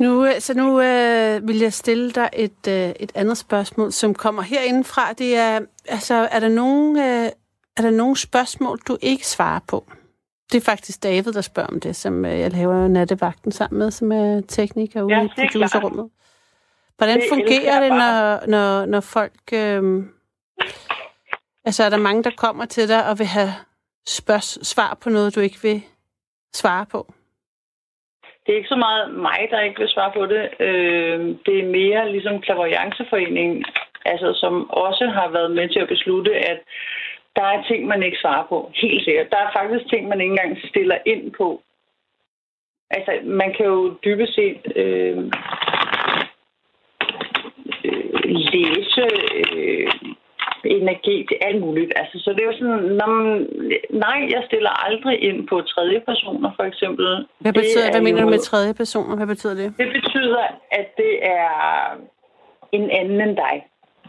[0.00, 4.14] Nu, øh, så nu øh, vil jeg stille dig et, øh, et andet spørgsmål, som
[4.14, 5.12] kommer herindefra.
[5.12, 7.30] Det er, altså, er der nogen, øh,
[7.76, 9.92] er der nogen spørgsmål, du ikke svarer på?
[10.52, 13.90] Det er faktisk David, der spørger om det, som øh, jeg laver nattevagten sammen med,
[13.90, 16.10] som er tekniker ude Ja, i er producerrummet.
[16.96, 19.52] Hvordan Det fungerer det, når, når, når folk...
[19.52, 20.04] Øh,
[21.64, 23.54] altså, er der mange, der kommer til dig og vil have
[24.06, 25.82] spørgs, svar på noget, du ikke vil
[26.52, 27.12] svare på?
[28.46, 30.44] Det er ikke så meget mig, der ikke vil svare på det.
[30.60, 33.64] Øh, det er mere ligesom Klaverjanceforeningen,
[34.04, 36.60] altså, som også har været med til at beslutte, at
[37.36, 38.72] der er ting, man ikke svarer på.
[38.74, 39.30] Helt sikkert.
[39.30, 41.62] Der er faktisk ting, man ikke engang stiller ind på.
[42.90, 45.18] Altså, man kan jo dybest set øh,
[47.84, 49.06] øh, læse
[49.52, 49.90] øh,
[50.64, 51.92] energi til alt muligt.
[51.96, 53.26] Altså, så det er jo sådan, når man,
[53.90, 57.06] nej, jeg stiller aldrig ind på tredje personer, for eksempel.
[57.38, 59.16] Hvad, Det betyder, er hvad mener jo- du med tredje personer?
[59.16, 59.74] Hvad betyder det?
[59.78, 61.50] det betyder, at det er
[62.72, 63.56] en anden end dig.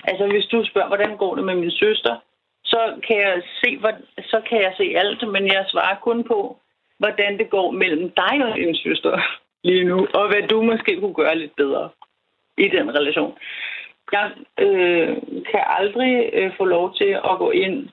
[0.03, 2.15] Altså, hvis du spørger, hvordan går det med min søster,
[2.63, 3.91] så kan jeg se, hvor,
[4.23, 6.57] så kan jeg se alt, men jeg svarer kun på,
[6.97, 9.21] hvordan det går mellem dig og din søster
[9.69, 11.89] lige nu, og hvad du måske kunne gøre lidt bedre
[12.57, 13.33] i den relation.
[14.11, 15.15] Jeg øh,
[15.51, 17.89] kan aldrig øh, få lov til at gå ind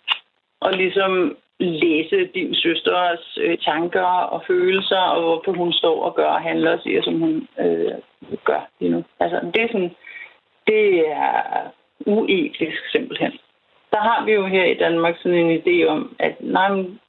[0.60, 6.28] og ligesom læse din søsters øh, tanker og følelser, og hvorfor hun står og gør
[6.28, 7.92] og handler og siger, som hun øh,
[8.44, 9.04] gør lige nu.
[9.20, 9.94] Altså, det er sådan,
[10.66, 11.42] det er
[12.06, 13.32] uetisk simpelthen.
[13.92, 17.00] Der har vi jo her i Danmark sådan en idé om, at nej, men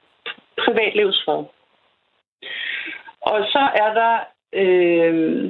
[0.58, 1.44] privatlivsfred.
[3.22, 4.20] Og så er der
[4.54, 5.50] øh,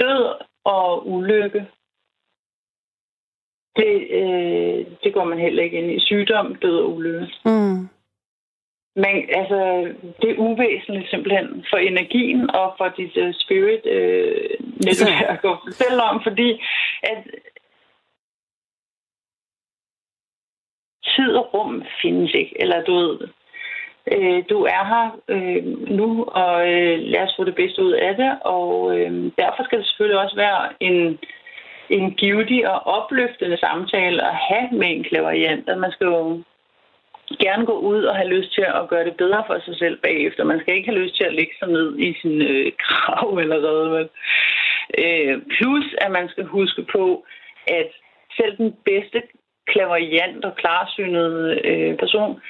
[0.00, 0.34] død
[0.64, 1.66] og ulykke.
[3.78, 6.00] Det, øh, det går man heller ikke ind i.
[6.00, 7.28] Sygdom, død og ulykke.
[7.44, 7.88] Mm.
[8.96, 9.60] Men altså,
[10.22, 16.02] det er uvæsentligt simpelthen for energien og for dit uh, spirit uh, netværk at fortælle
[16.02, 16.62] om, fordi
[17.02, 17.18] at
[21.16, 23.18] tid og rum findes ikke, eller du ved,
[24.12, 25.64] øh, du er her øh,
[25.98, 29.78] nu, og øh, lad os få det bedste ud af det, og øh, derfor skal
[29.78, 31.18] det selvfølgelig også være en,
[31.90, 36.42] en givetig og opløftende samtale at have med en klaverjant, at man skal jo
[37.40, 40.44] gerne gå ud og have lyst til at gøre det bedre for sig selv bagefter.
[40.44, 43.90] Man skal ikke have lyst til at lægge sig ned i sin øh, krav allerede.
[43.90, 44.08] Men.
[44.98, 47.24] Øh, plus, at man skal huske på,
[47.66, 47.90] at
[48.36, 49.22] selv den bedste
[49.66, 52.40] klaveriant og klarsynede øh, person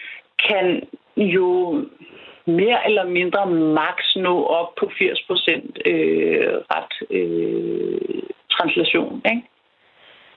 [0.48, 0.82] kan
[1.16, 1.84] jo
[2.46, 8.22] mere eller mindre maks nå op på 80 procent øh, ret øh,
[8.58, 9.22] translation.
[9.32, 9.42] Ikke?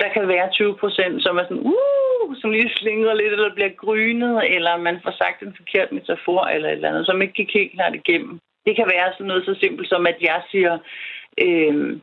[0.02, 3.74] Der kan være 20 procent, som er sådan, uh, som lige slingrer lidt, eller bliver
[3.84, 7.54] grynet, eller man får sagt en forkert metafor, eller et eller andet, som ikke gik
[7.54, 8.40] helt klart igennem.
[8.66, 10.78] Det kan være sådan noget så simpelt som, at jeg siger,
[11.46, 12.00] øh,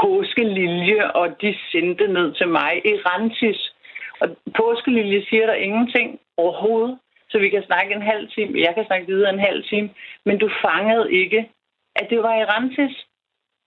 [0.00, 3.74] påskelilje, og de sendte ned til mig i Rantis.
[4.20, 6.98] Og påskelilje siger der ingenting overhovedet,
[7.30, 9.90] så vi kan snakke en halv time, jeg kan snakke videre en halv time,
[10.24, 11.50] men du fangede ikke,
[11.96, 13.06] at det var i Rantis.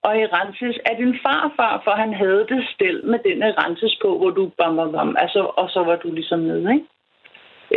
[0.02, 3.98] Og i Rantis er din farfar, for han havde det stel med den her Rantis
[4.02, 6.86] på, hvor du bam, bam, bam, altså, og så var du ligesom nede, ikke?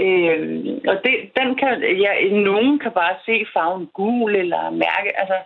[0.01, 0.39] Øh,
[0.87, 1.73] og det, den kan,
[2.05, 2.11] ja,
[2.49, 5.37] nogen kan bare se farven gul eller mærke, altså,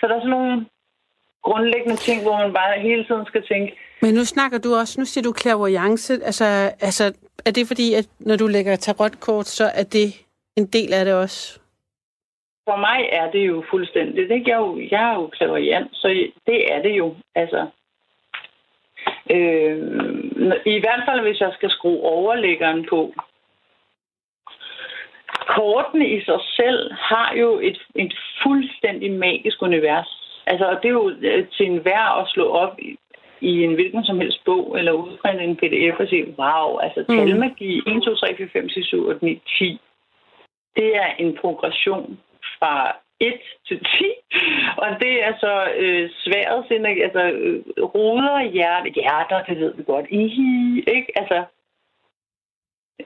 [0.00, 0.66] så der er sådan nogle
[1.42, 3.78] grundlæggende ting, hvor man bare hele tiden skal tænke.
[4.02, 6.44] Men nu snakker du også, nu siger du clairvoyance, altså,
[6.80, 7.04] altså
[7.46, 10.08] er det fordi, at når du lægger tarotkort, så er det
[10.56, 11.61] en del af det også?
[12.68, 14.30] For mig er det jo fuldstændigt.
[14.30, 14.50] Ikke?
[14.50, 16.08] Jeg, er jo, jeg er jo clairvoyant, så
[16.46, 17.14] det er det jo.
[17.34, 17.66] Altså,
[19.30, 19.76] øh,
[20.66, 23.14] I hvert fald, hvis jeg skal skrue overlæggeren på.
[25.46, 30.42] Kortene i sig selv har jo et, et fuldstændig magisk univers.
[30.46, 32.98] Altså, og det er jo øh, til enhver at slå op i,
[33.40, 37.16] i en hvilken som helst bog, eller udprinte en pdf og sige, wow, altså Mm.
[37.16, 39.80] talmagi 1, 2, 3, 4, 5, 6, 7, 8, 9, 10.
[40.76, 42.18] Det er en progression
[42.62, 43.84] fra 1 til 10,
[44.76, 47.62] og det er så øh, sværets energi, altså øh,
[47.94, 51.12] ruder, hjerte, hjerter, det ved vi godt, ihi, ikke?
[51.16, 51.44] Altså,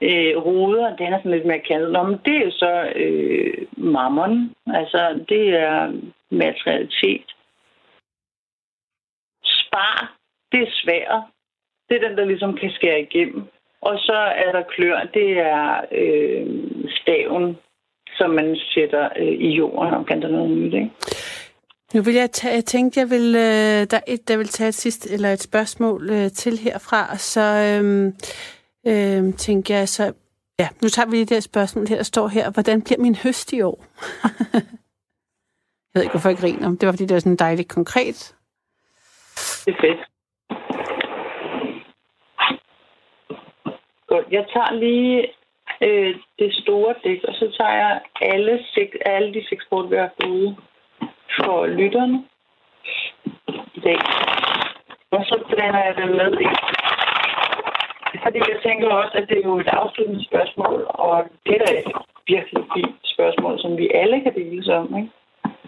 [0.01, 1.91] øh, ruder, den er sådan lidt mere kendt.
[1.91, 5.93] Nå, men det er jo så øh, mammon, altså det er
[6.29, 7.27] materialitet.
[9.43, 10.17] Spar,
[10.51, 11.23] det er svært.
[11.89, 13.43] Det er den, der ligesom kan skære igennem.
[13.81, 16.47] Og så er der klør, det er øh,
[17.01, 17.57] staven,
[18.17, 20.91] som man sætter øh, i jorden og kan der noget nyt, ikke?
[21.93, 24.67] Nu vil jeg, tage, jeg tænkte, jeg vil, øh, der er et, der vil tage
[24.67, 28.13] et sidste, eller et spørgsmål øh, til herfra, og så øh,
[28.87, 30.13] øh, tænker jeg så,
[30.59, 33.15] ja, nu tager vi lige det her spørgsmål her, der står her, hvordan bliver min
[33.15, 33.85] høst i år?
[34.53, 38.35] jeg ved ikke, hvorfor jeg griner, det var fordi, det var sådan dejligt konkret.
[39.65, 40.01] Det er fedt.
[44.07, 45.27] Godt, jeg tager lige
[45.81, 49.95] øh, det store dæk, og så tager jeg alle, seks, alle de seks kort, vi
[49.95, 50.55] har fået
[51.35, 52.23] for lytterne.
[53.73, 53.99] i dag.
[55.11, 56.47] Og så blander jeg det med i.
[58.23, 61.71] Fordi jeg tænker også, at det er jo et afsluttende spørgsmål, og det er da
[61.79, 61.91] et
[62.27, 64.97] virkelig fint spørgsmål, som vi alle kan dele om.
[64.97, 65.11] Ikke?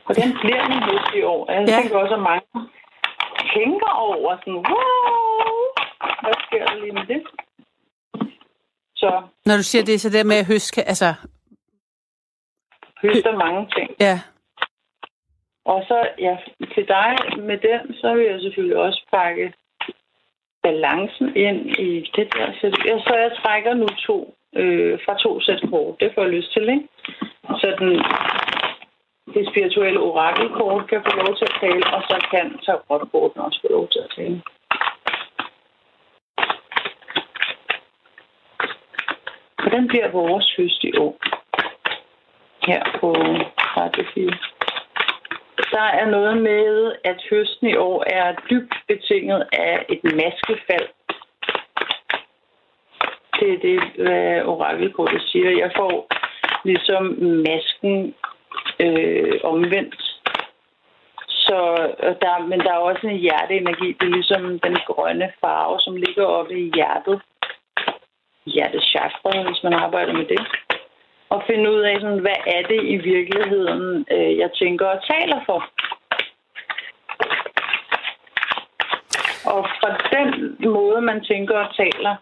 [0.07, 1.51] Og den bliver min høst i år.
[1.51, 1.75] Jeg ja.
[1.81, 2.47] tænker også, at mange
[3.55, 5.59] tænker over sådan, wow,
[6.23, 7.21] hvad sker der lige med det?
[9.01, 11.13] Så, Når du siger det, så det med at høste, altså...
[13.01, 13.89] Høster mange ting.
[13.99, 14.19] Ja.
[15.65, 16.37] Og så, ja,
[16.73, 17.11] til dig
[17.49, 19.53] med den, så vil jeg selvfølgelig også pakke
[20.63, 22.47] balancen ind i det der.
[22.59, 22.65] Så,
[23.07, 24.17] så jeg trækker nu to
[24.55, 25.99] øh, fra to sæt kort.
[25.99, 26.87] Det får jeg lyst til, ikke?
[27.61, 27.91] Så den,
[29.33, 33.67] det spirituelle orakelkort kan få lov til at tale, og så kan tarotkorten også få
[33.71, 34.41] lov til at tale.
[39.61, 41.17] Hvordan bliver vores høst i år?
[42.67, 43.13] Her på
[43.77, 44.31] Radio 4.
[45.71, 50.87] Der er noget med, at høsten i år er dybt betinget af et maskefald.
[53.39, 55.49] Det er det, hvad orakelkortet siger.
[55.49, 56.07] Jeg får
[56.65, 57.03] ligesom
[57.49, 58.15] masken
[58.79, 59.95] øh, omvendt.
[61.27, 61.59] Så
[62.21, 63.87] der, men der er også en hjerteenergi.
[63.99, 67.21] Det er ligesom den grønne farve, som ligger oppe i hjertet.
[68.45, 70.41] Hjertechakra, hvis man arbejder med det.
[71.29, 75.39] Og finde ud af, sådan, hvad er det i virkeligheden, øh, jeg tænker og taler
[75.45, 75.59] for.
[79.53, 82.15] Og fra den måde, man tænker og taler,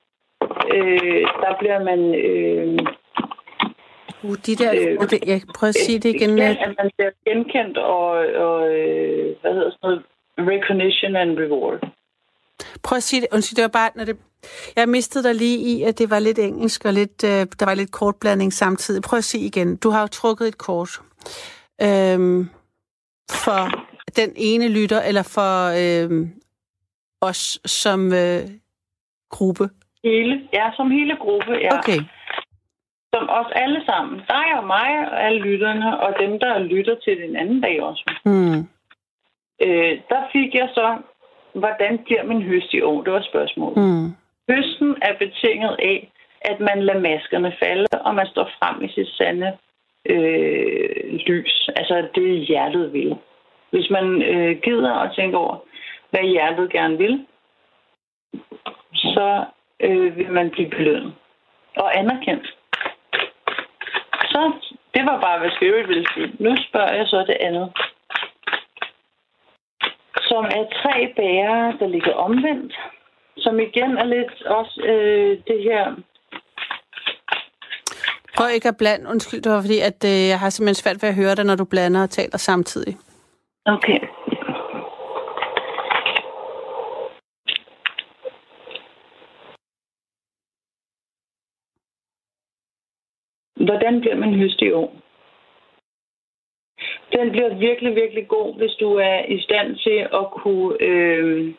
[0.74, 2.80] øh, der bliver man øh,
[4.24, 6.38] Uh, de der, øh, jeg prøver at sige det igen.
[6.38, 8.10] Ja, at man bliver genkendt og,
[8.46, 10.04] og øh, hvad hedder sådan noget,
[10.38, 11.80] recognition and reward.
[12.84, 13.30] Prøv at sige det.
[13.34, 14.18] Undskyld, det var bare, når det...
[14.76, 17.74] Jeg mistede dig lige i, at det var lidt engelsk og lidt, øh, der var
[17.74, 19.02] lidt kortblanding samtidig.
[19.02, 19.78] Prøv at sige igen.
[19.78, 20.90] Du har jo trukket et kort.
[21.82, 22.50] Øhm,
[23.32, 23.62] for
[24.16, 25.52] den ene lytter, eller for
[25.84, 26.28] øh,
[27.22, 28.42] os som øh,
[29.30, 29.70] gruppe?
[30.04, 31.78] Hele, ja, som hele gruppe, ja.
[31.78, 32.00] Okay
[33.18, 34.16] som os alle sammen.
[34.34, 38.04] Dig og mig og alle lytterne, og dem, der lytter til den anden dag også.
[38.26, 38.60] Mm.
[39.66, 40.88] Øh, der fik jeg så,
[41.60, 43.04] hvordan bliver min høst i år?
[43.04, 43.78] Det var spørgsmålet.
[43.78, 44.08] Mm.
[44.50, 49.08] Høsten er betinget af, at man lader maskerne falde, og man står frem i sit
[49.08, 49.58] sande
[50.10, 51.70] øh, lys.
[51.76, 53.16] Altså det hjertet vil.
[53.70, 55.58] Hvis man øh, gider at tænke over,
[56.10, 57.26] hvad hjertet gerne vil,
[58.94, 59.46] så
[59.80, 61.14] øh, vil man blive belønnet
[61.78, 62.56] og anerkendt.
[64.32, 64.52] Så
[64.94, 66.32] det var bare, hvad Spirit ville sige.
[66.40, 67.72] Nu spørger jeg så det andet.
[70.30, 72.74] Som er tre bærer, der ligger omvendt.
[73.38, 75.96] Som igen er lidt også øh, det her...
[78.38, 79.10] Prøv ikke at blande.
[79.10, 81.56] Undskyld, det var fordi, at øh, jeg har simpelthen svært ved at høre dig, når
[81.56, 82.98] du blander og taler samtidig.
[83.66, 84.00] Okay.
[93.56, 95.07] Hvordan bliver man høst i år?
[97.18, 101.54] Den bliver virkelig, virkelig god, hvis du er i stand til at kunne øh,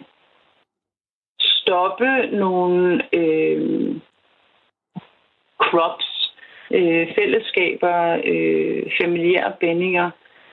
[1.39, 3.97] stoppe nogle øh,
[5.59, 6.35] crops,
[6.71, 10.11] øh, fællesskaber, øh, familiære bændinger,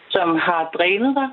[0.10, 1.30] som har drænet dig.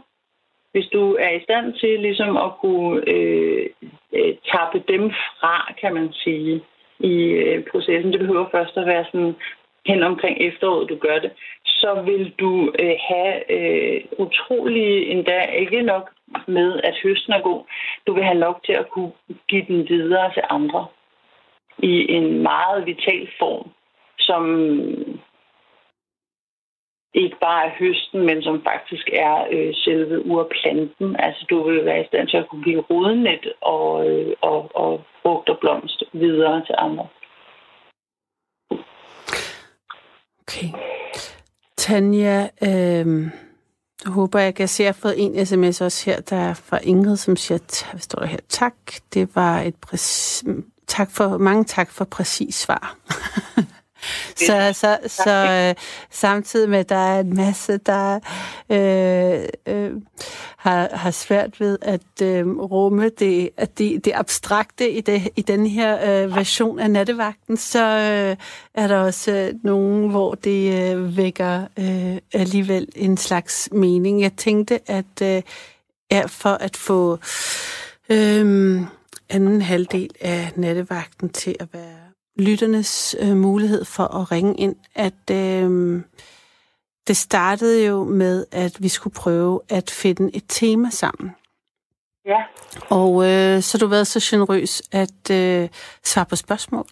[0.73, 3.67] Hvis du er i stand til ligesom at kunne øh,
[4.13, 6.63] øh, tappe dem fra, kan man sige,
[6.99, 7.15] i
[7.45, 8.13] øh, processen.
[8.13, 9.35] Det behøver først at være sådan
[9.87, 11.33] hen omkring efteråret, du gør det,
[11.83, 16.11] så vil du øh, have øh, utrolig endda ikke nok
[16.49, 17.63] med, at høsten er god.
[18.07, 19.13] Du vil have nok til at kunne
[19.49, 20.87] give den videre til andre
[21.79, 23.71] i en meget vital form,
[24.19, 24.43] som
[27.15, 31.17] ikke bare er høsten, men som faktisk er øh, selve urplanten.
[31.19, 35.05] Altså du vil være i stand til at kunne give rodnet og, øh, og, og
[35.23, 37.07] frugt og blomst videre til andre.
[40.41, 40.92] Okay.
[41.83, 43.31] Tanja, øh,
[44.05, 46.55] jeg håber, jeg kan se, at jeg har fået en sms også her, der er
[46.55, 47.59] fra Ingrid, som siger,
[47.91, 48.39] hvad står der her?
[48.49, 48.75] Tak,
[49.15, 50.45] det var et præcis...
[50.87, 52.97] Tak for, mange tak for præcis svar.
[54.37, 55.75] Så, så, så øh,
[56.11, 58.21] samtidig med, at der er en masse, der
[58.71, 59.91] øh, øh,
[60.57, 65.43] har, har svært ved at øh, rumme det, at det, det abstrakte i, det, i
[65.43, 68.37] den her øh, version af nattevagten, så øh,
[68.75, 74.21] er der også øh, nogen, hvor det øh, vækker øh, alligevel en slags mening.
[74.21, 75.43] Jeg tænkte, at øh,
[76.11, 77.19] er for at få
[78.11, 78.81] øh,
[79.29, 82.02] anden halvdel af nattevagten til at være
[82.39, 86.01] lytternes øh, mulighed for at ringe ind, at øh,
[87.07, 91.31] det startede jo med, at vi skulle prøve at finde et tema sammen.
[92.27, 92.43] Ja.
[92.91, 95.69] Og øh, så har du været så generøs at øh,
[96.05, 96.87] svare på spørgsmål.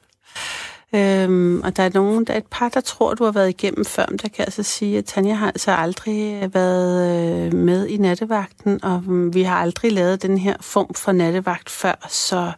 [0.94, 3.84] Øhm, og der er nogen, der er et par, der tror, du har været igennem
[3.84, 7.86] før, men der kan jeg altså sige, at Tanja har altså aldrig været øh, med
[7.86, 12.52] i nattevagten, og um, vi har aldrig lavet den her form for nattevagt før, så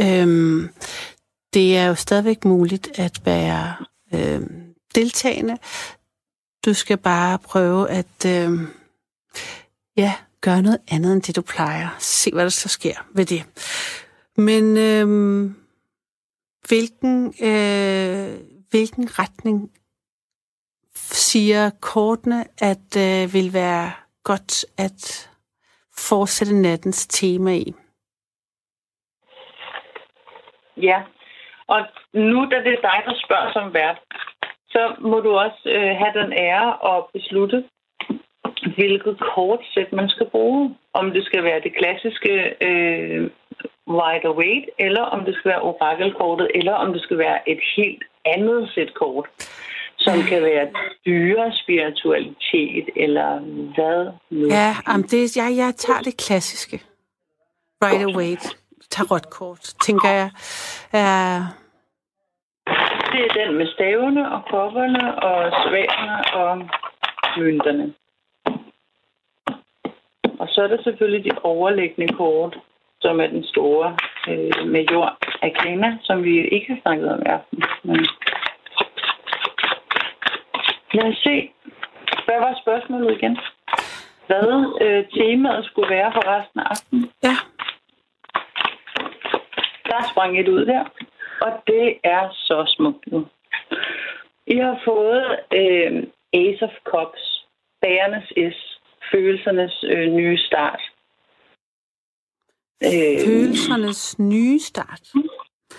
[0.00, 0.68] øhm,
[1.56, 3.76] det er jo stadigvæk muligt at være
[4.14, 4.40] øh,
[4.94, 5.58] deltagende.
[6.66, 8.60] Du skal bare prøve at øh,
[9.96, 11.88] ja, gøre noget andet end det, du plejer.
[11.98, 13.42] Se, hvad der så sker ved det.
[14.36, 15.06] Men øh,
[16.68, 18.40] hvilken, øh,
[18.70, 19.70] hvilken retning
[20.94, 23.92] siger kortene, at øh, vil være
[24.24, 25.30] godt at
[25.96, 27.74] fortsætte nattens tema i?
[30.76, 31.02] Ja,
[31.68, 31.80] og
[32.12, 33.98] nu da det er dig, der spørger som vært,
[34.68, 37.64] så må du også øh, have den ære at beslutte,
[38.76, 40.76] hvilket kortsæt man skal bruge.
[40.94, 42.32] Om det skal være det klassiske
[42.68, 43.30] øh,
[43.88, 48.04] Rider Waite, eller om det skal være orakelkortet, eller om det skal være et helt
[48.24, 49.26] andet sæt kort,
[49.98, 50.68] som kan være
[51.06, 53.38] dyre spiritualitet, eller
[53.74, 54.46] hvad nu.
[54.48, 56.76] Ja, um, det, jeg, jeg tager det klassiske.
[57.82, 58.48] Rider Waite.
[58.90, 60.30] Tarotkort, tænker jeg.
[60.92, 61.42] Uh...
[63.12, 66.68] Det er den med stavene og kopperne og sværene og
[67.36, 67.94] mønterne.
[70.38, 72.58] Og så er der selvfølgelig de overliggende kort,
[73.00, 73.96] som er den store
[74.28, 77.62] øh, med jord af Kena, som vi ikke har snakket om i aften.
[77.82, 78.06] Men...
[80.92, 81.50] Lad os se.
[82.24, 83.38] Hvad var spørgsmålet igen?
[84.26, 84.48] Hvad
[84.84, 87.10] øh, temaet skulle være for resten af aftenen?
[87.22, 87.36] Ja.
[89.96, 90.84] Der sprang et ud der,
[91.40, 93.26] og det er så smukt nu.
[94.46, 95.26] I har fået
[95.60, 95.92] øh,
[96.32, 97.46] Ace of Cups,
[97.82, 98.58] bærernes S,
[99.12, 100.82] følelsernes øh, nye start.
[102.84, 105.04] Øh, følelsernes nye start?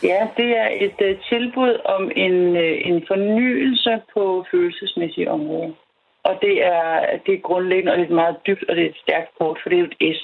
[0.04, 5.72] Ja, det er et øh, tilbud om en, øh, en fornyelse på følelsesmæssige områder.
[6.24, 9.04] Og det er, det er grundlæggende, og det er meget dybt, og det er et
[9.04, 10.22] stærkt kort, for det er et S.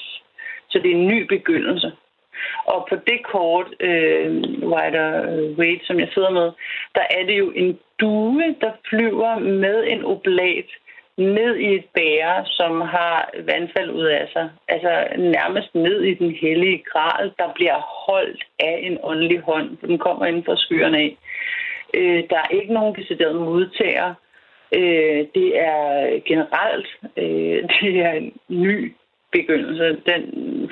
[0.70, 1.92] Så det er en ny begyndelse.
[2.64, 6.48] Og på det kort, øh, Rider øh, Wade, som jeg sidder med,
[6.94, 10.70] der er det jo en due, der flyver med en oblat
[11.16, 14.50] ned i et bære, som har vandfald ud af sig.
[14.68, 19.76] Altså nærmest ned i den hellige gral, der bliver holdt af en åndelig hånd.
[19.76, 21.16] Den kommer inden for skyerne af.
[21.94, 24.14] Øh, der er ikke nogen decideret modtager.
[24.76, 28.94] Øh, det er generelt, øh, det er en ny
[29.38, 29.86] begyndelse.
[30.10, 30.22] Den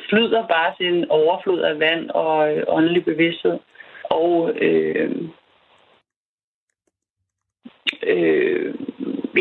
[0.09, 3.59] flyder bare sin overflod af vand og øh, åndelig bevidsthed.
[4.05, 4.35] Og
[4.67, 5.11] øh,
[8.03, 8.75] øh,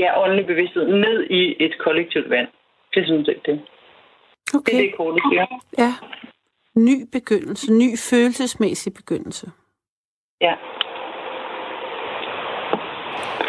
[0.01, 2.47] ja, åndelig bevidsthed ned i et kollektivt vand.
[2.93, 3.61] Det synes jeg, det.
[4.55, 4.71] Okay.
[4.71, 5.45] Det er det, kortet siger.
[5.77, 5.91] Ja.
[6.75, 7.73] Ny begyndelse.
[7.73, 9.51] Ny følelsesmæssig begyndelse.
[10.41, 10.53] Ja.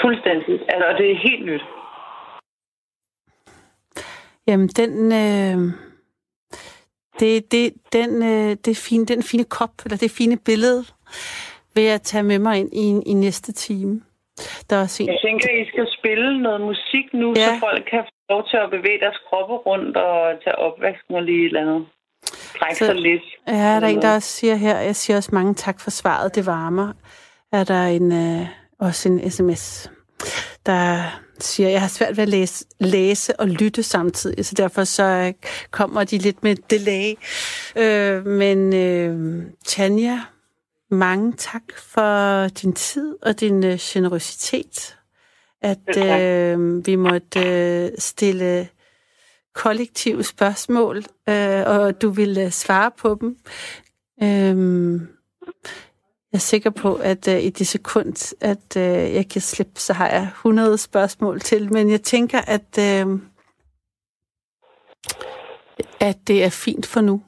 [0.03, 0.61] Fuldstændig.
[0.69, 1.63] Altså, det er helt nyt.
[4.47, 5.13] Jamen, den...
[5.13, 5.73] Øh,
[7.21, 10.85] det, det, den, øh, det fine, den fine kop, eller det fine billede,
[11.75, 14.03] vil jeg tage med mig ind i, i næste time.
[14.71, 15.09] Der er fint.
[15.09, 17.47] Jeg tænker, at I skal spille noget musik nu, ja.
[17.47, 21.23] så folk kan få lov til at bevæge deres kroppe rundt og tage opvasken og
[21.23, 21.87] lige et eller andet.
[22.59, 23.23] Trække sig lidt.
[23.49, 26.35] Ja, der er en, der også siger her, jeg siger også mange tak for svaret,
[26.35, 26.93] det varmer.
[27.53, 28.47] Er der en, øh,
[28.81, 29.91] også en sms,
[30.67, 35.05] der siger, jeg har svært ved at læse, læse og lytte samtidig, så derfor så
[35.05, 35.33] øh,
[35.71, 37.15] kommer de lidt med delay.
[37.77, 40.21] Øh, men øh, Tanja,
[40.91, 44.97] mange tak for din tid og din øh, generøsitet.
[45.63, 48.69] At øh, vi måtte øh, stille
[49.55, 50.97] kollektive spørgsmål,
[51.29, 53.37] øh, og du ville svare på dem.
[54.23, 55.01] Øh,
[56.33, 59.93] jeg er sikker på, at uh, i det sekund, at uh, jeg kan slippe, så
[59.93, 61.73] har jeg 100 spørgsmål til.
[61.73, 63.21] Men jeg tænker, at, uh,
[66.01, 67.23] at det er fint for nu.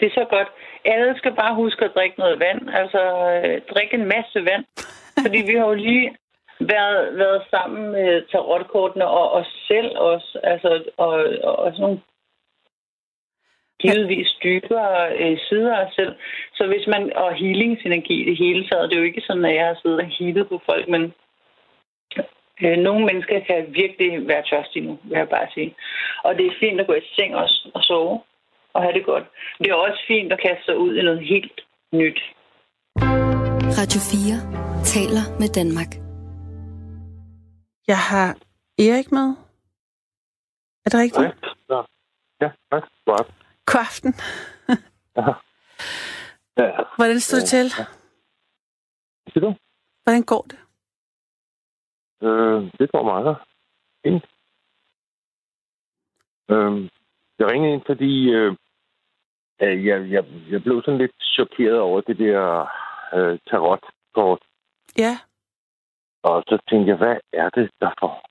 [0.00, 0.48] Det er så godt.
[0.84, 2.70] Alle skal bare huske at drikke noget vand.
[2.70, 3.02] Altså,
[3.44, 4.64] øh, drikke en masse vand.
[5.24, 6.16] Fordi vi har jo lige
[6.60, 10.38] været, været sammen med tarotkortene og os selv også.
[10.42, 11.12] Altså, og,
[11.42, 12.00] og, og sådan nogle
[13.82, 16.14] givetvis dybere øh, sider af selv.
[16.54, 19.66] Så hvis man, og healingsenergi det hele taget, det er jo ikke sådan, at jeg
[19.66, 21.02] har siddet og healet på folk, men
[22.62, 25.74] øh, nogle mennesker kan virkelig være tørstige nu, vil jeg bare sige.
[26.24, 28.20] Og det er fint at gå i seng også og sove
[28.74, 29.24] og have det godt.
[29.58, 31.60] Det er også fint at kaste sig ud i noget helt
[31.92, 32.20] nyt.
[33.80, 34.58] Radio 4
[34.94, 35.92] taler med Danmark.
[37.88, 38.28] Jeg har
[38.78, 39.28] Erik med.
[40.84, 41.34] Er det rigtigt?
[41.70, 41.80] Ja,
[42.42, 42.50] ja.
[43.08, 43.18] ja.
[43.70, 44.12] God aften.
[45.16, 45.32] Ja.
[46.56, 46.70] Ja.
[46.96, 47.66] Hvordan står det til?
[49.32, 49.54] Hvad du?
[50.02, 50.58] Hvordan går det?
[52.22, 53.36] Øh, det går meget.
[54.02, 54.24] Fint.
[56.50, 56.90] Øh,
[57.38, 58.56] jeg ringede ind, fordi øh,
[59.60, 62.68] jeg, jeg, jeg blev sådan lidt chokeret over det der
[63.14, 64.42] øh, tarotkort.
[64.98, 65.14] Ja.
[66.22, 68.28] Og så tænkte jeg, hvad er det, der får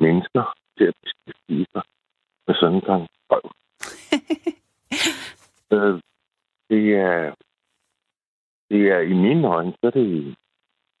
[0.00, 1.82] mennesker til at beskæftige sig
[2.46, 3.61] med sådan en gang røv?
[5.74, 6.00] øh,
[6.70, 7.34] det er,
[8.70, 10.36] det er i mine øjne, så er det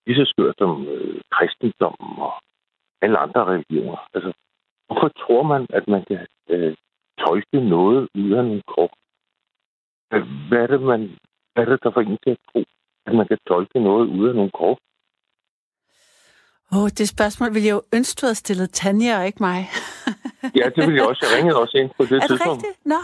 [0.06, 2.34] lige så skørt som øh, kristendommen og
[3.02, 4.08] alle andre religioner.
[4.14, 4.32] Altså,
[4.86, 6.74] hvorfor tror man, at man kan øh,
[7.18, 8.90] tolke noget ud af en krop?
[10.48, 11.00] Hvad er det, man,
[11.52, 12.64] hvad er det der får en til at tro,
[13.06, 14.78] at man kan tolke noget ud af nogle krop?
[16.72, 19.60] Åh, oh, det spørgsmål ville jeg jo ønske, du havde stillet Tanja og ikke mig.
[20.60, 21.26] Ja, det vil jeg også.
[21.30, 22.62] Jeg ringede også ind på det er det tidspunkt.
[22.64, 22.86] rigtigt?
[22.86, 22.98] Nå,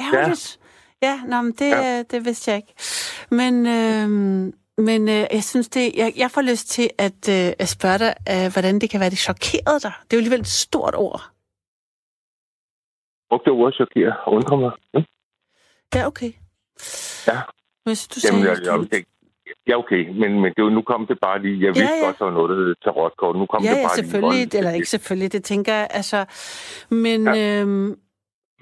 [0.00, 0.58] ærgerligt.
[1.02, 1.96] Ja, ja nå, men det, Ja.
[1.96, 2.02] ja.
[2.02, 2.74] det vidste jeg ikke.
[3.30, 4.08] Men, øh,
[4.84, 8.14] men øh, jeg synes, det, jeg, jeg får lyst til at, øh, at spørge dig,
[8.30, 9.92] øh, hvordan det kan være, det chokerede dig.
[10.04, 11.22] Det er jo alligevel et stort ord.
[13.28, 14.70] Brugte ordet chokere og undre mig.
[14.94, 15.00] Ja,
[15.94, 16.32] Ja, okay.
[17.26, 17.40] Ja.
[17.84, 19.04] Hvis du Jamen, sagde, jeg, jeg, jeg,
[19.68, 21.64] ja okay, men, men det, var- nu kom det bare lige.
[21.66, 22.06] Jeg vidste ja.
[22.06, 23.36] godt, der var noget, der hed tarotkort.
[23.36, 24.58] Nu kom ja, det ja, bare selvfølgelig, lige.
[24.58, 26.18] eller ikke selvfølgelig, det tænker jeg, altså,
[26.90, 27.32] men, Ja.
[27.34, 27.60] ja.
[27.62, 27.90] øhm,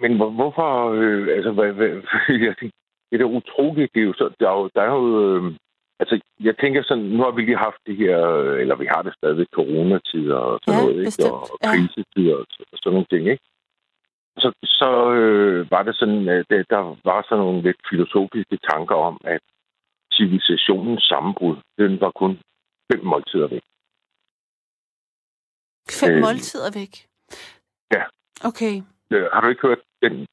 [0.02, 0.68] Men hvor, hvorfor...
[1.00, 1.88] Øh, altså, hvad, hvad,
[2.46, 2.76] jeg tænker,
[3.12, 3.94] det er utroligt.
[3.94, 4.70] Det er jo så, der er jo...
[4.74, 5.04] Der er jo
[5.36, 5.52] øh,
[6.00, 8.16] altså, jeg tænker sådan, nu har vi lige haft det her,
[8.62, 11.04] eller vi har det stadigvæk, coronatider og sådan Ja, noget, ikke?
[11.04, 11.32] bestemt.
[11.32, 11.70] Og, og Ja.
[11.76, 13.44] krisetider og, så- og sådan nogle ting, ikke?
[14.42, 19.16] Så, så øh, var det sådan, at der var sådan nogle lidt filosofiske tanker om,
[19.24, 19.40] at
[20.16, 22.32] civilisationens sammenbrud, den var kun
[22.92, 23.64] fem måltider væk.
[26.00, 26.92] fem Øh, måltider væk.
[27.96, 28.02] ja.
[28.48, 28.74] Okay.
[29.12, 30.26] Øh, har du ikke hørt den?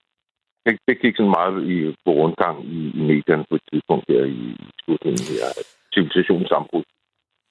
[0.66, 1.76] Det, det gik sådan meget i,
[2.06, 5.46] på rundgang i, i medierne på et tidspunkt her i slutningen her.
[5.60, 6.84] at Civilisationens sammenbrud.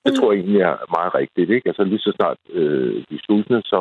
[0.04, 0.16] Det Mm.
[0.16, 1.68] tror jeg egentlig er meget rigtigt, ikke?
[1.68, 3.80] Altså lige så snart øh, de sultne, så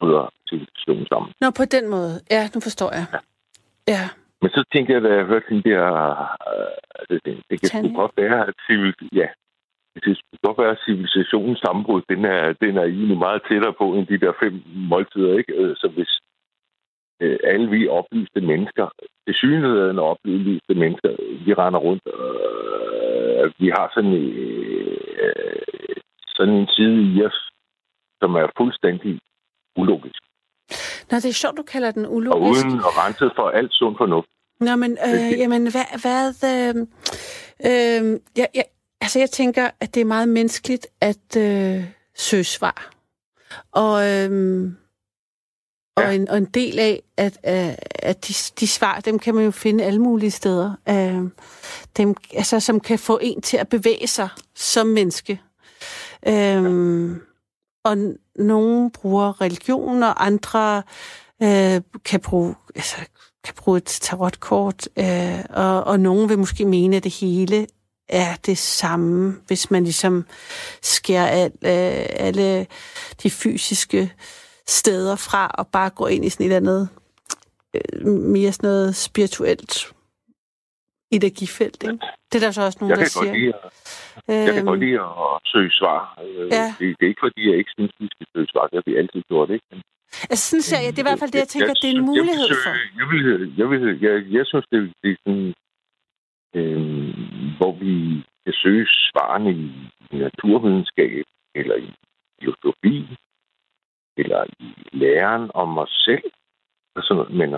[0.00, 1.32] bryder civilisationen sammen.
[1.40, 2.14] Nå, på den måde.
[2.30, 3.06] Ja, nu forstår jeg.
[3.88, 4.04] Ja.
[4.42, 5.82] Men så tænkte jeg, da jeg hørte den der...
[6.52, 9.28] Øh, altså, det, det kan sgu godt være, at civil, ja,
[9.94, 13.94] det kan godt være, at civilisationens sammenbrud, den er, den er egentlig meget tættere på
[13.94, 14.62] end de der fem
[14.92, 15.52] måltider, ikke?
[15.52, 16.12] Øh, Så hvis
[17.22, 18.86] øh, alle vi oplyste mennesker,
[19.26, 21.10] det synligheden oplyste mennesker,
[21.44, 25.96] vi render rundt, øh, vi har sådan, øh,
[26.36, 27.38] sådan en side i os,
[28.22, 29.20] som er fuldstændig
[29.76, 30.23] ulogisk.
[31.10, 32.66] Nå, det er sjovt, du kalder den Og ulogisk.
[32.66, 34.28] uden at rense for alt sund fornuft.
[34.60, 35.84] Nå, men øh, jamen, hvad...
[36.00, 36.74] hvad øh,
[37.64, 38.64] øh, jeg, jeg,
[39.00, 41.84] altså, jeg tænker, at det er meget menneskeligt at øh,
[42.16, 42.90] søge svar.
[43.72, 44.70] Og, øh,
[45.96, 46.10] og, Ja.
[46.10, 49.50] en, og en del af, at, øh, at de, de svar, dem kan man jo
[49.50, 50.72] finde alle mulige steder.
[50.88, 51.30] Øh,
[51.96, 55.40] dem, altså, som kan få en til at bevæge sig som menneske.
[56.28, 57.10] Øh,
[57.84, 57.96] og
[58.36, 60.82] nogen bruger religion, og andre
[61.42, 62.96] øh, kan bruge altså,
[63.44, 67.66] kan bruge et tarotkort, øh, og, og nogen vil måske mene, at det hele
[68.08, 70.24] er det samme, hvis man ligesom
[70.82, 72.66] skærer al, øh, alle
[73.22, 74.12] de fysiske
[74.68, 76.88] steder fra, og bare går ind i sådan et eller andet
[77.74, 79.93] øh, mere sådan noget spirituelt
[81.18, 81.80] energifelt.
[81.82, 81.98] Ikke?
[82.30, 83.34] Det er der så også nogen, Jeg der kan, siger.
[83.38, 86.00] lide, at- jeg kan Øhm, godt lide at søge svar.
[86.24, 86.66] Øh, Ja.
[86.78, 88.64] Det, det er ikke, fordi jeg ikke synes, vi skal søge svar.
[88.68, 89.66] Det har vi altid gjort, ikke?
[89.70, 89.80] Men
[90.30, 92.06] altså, sådan ser jeg, det er i hvert fald det, jeg tænker, det er en
[92.12, 92.72] mulighed jeg for.
[93.00, 93.22] Jeg, vil,
[93.60, 95.48] jeg, vil, jeg, jeg synes, det, det er sådan,
[96.58, 97.14] øh,
[97.58, 97.92] hvor vi
[98.44, 99.66] kan søge svarene i,
[100.14, 101.90] i naturvidenskab, eller i
[102.40, 102.96] filosofi,
[104.16, 104.68] eller i
[105.02, 106.24] læren om os selv,
[106.96, 107.50] og sådan noget, men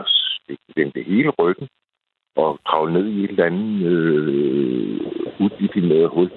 [0.76, 1.68] vende det hele ryggen,
[2.37, 5.01] og kravle ned i et eller andet øh,
[5.41, 6.30] udefineret hul,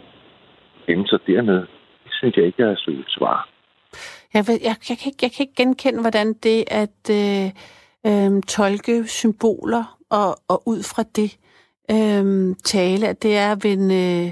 [0.87, 1.65] gemme sig dernede,
[2.03, 3.49] det synes jeg ikke er at svar.
[4.33, 7.51] Jeg, jeg, jeg, kan ikke, jeg kan ikke genkende, hvordan det at øh,
[8.07, 11.37] øh, tolke symboler og, og ud fra det
[11.91, 14.31] øh, tale, at det er at vende øh,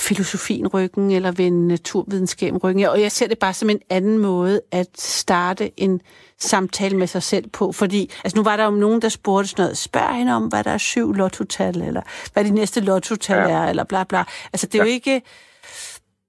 [0.00, 2.84] filosofien ryggen eller vende naturvidenskaben ryggen.
[2.84, 6.00] Og jeg ser det bare som en anden måde at starte en
[6.40, 7.72] samtale med sig selv på.
[7.72, 10.64] Fordi, altså nu var der jo nogen, der spurgte sådan noget, spørg hende om, hvad
[10.64, 13.56] der er syv lottotal, eller hvad de næste lottotal Ja.
[13.56, 14.24] er, eller bla bla.
[14.52, 15.22] Altså det er jo ikke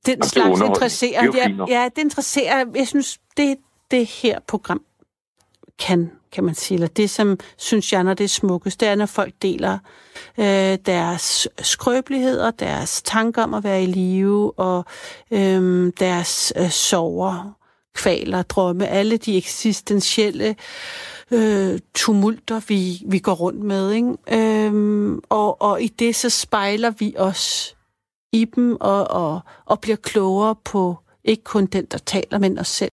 [0.05, 1.31] den det er slags interesserer.
[1.31, 2.65] Det er ja, det interesserer.
[2.75, 3.57] Jeg synes, det
[3.91, 4.81] det her program
[5.79, 8.95] kan, kan man sige, eller det, som synes jeg, når det er smukkest, det er,
[8.95, 9.77] når folk deler
[10.37, 14.85] øh, deres skrøbeligheder, deres tanker om at være i live, og
[15.31, 17.56] øh, deres øh, sorger,
[17.97, 20.55] kvaler, drømme, alle de eksistentielle
[21.31, 23.91] øh, tumulter, vi, vi går rundt med.
[23.91, 24.65] Ikke?
[24.67, 27.75] Øhm, og, og i det så spejler vi os
[28.33, 32.67] i dem og, og, og bliver klogere på ikke kun den, der taler, men os
[32.67, 32.91] selv.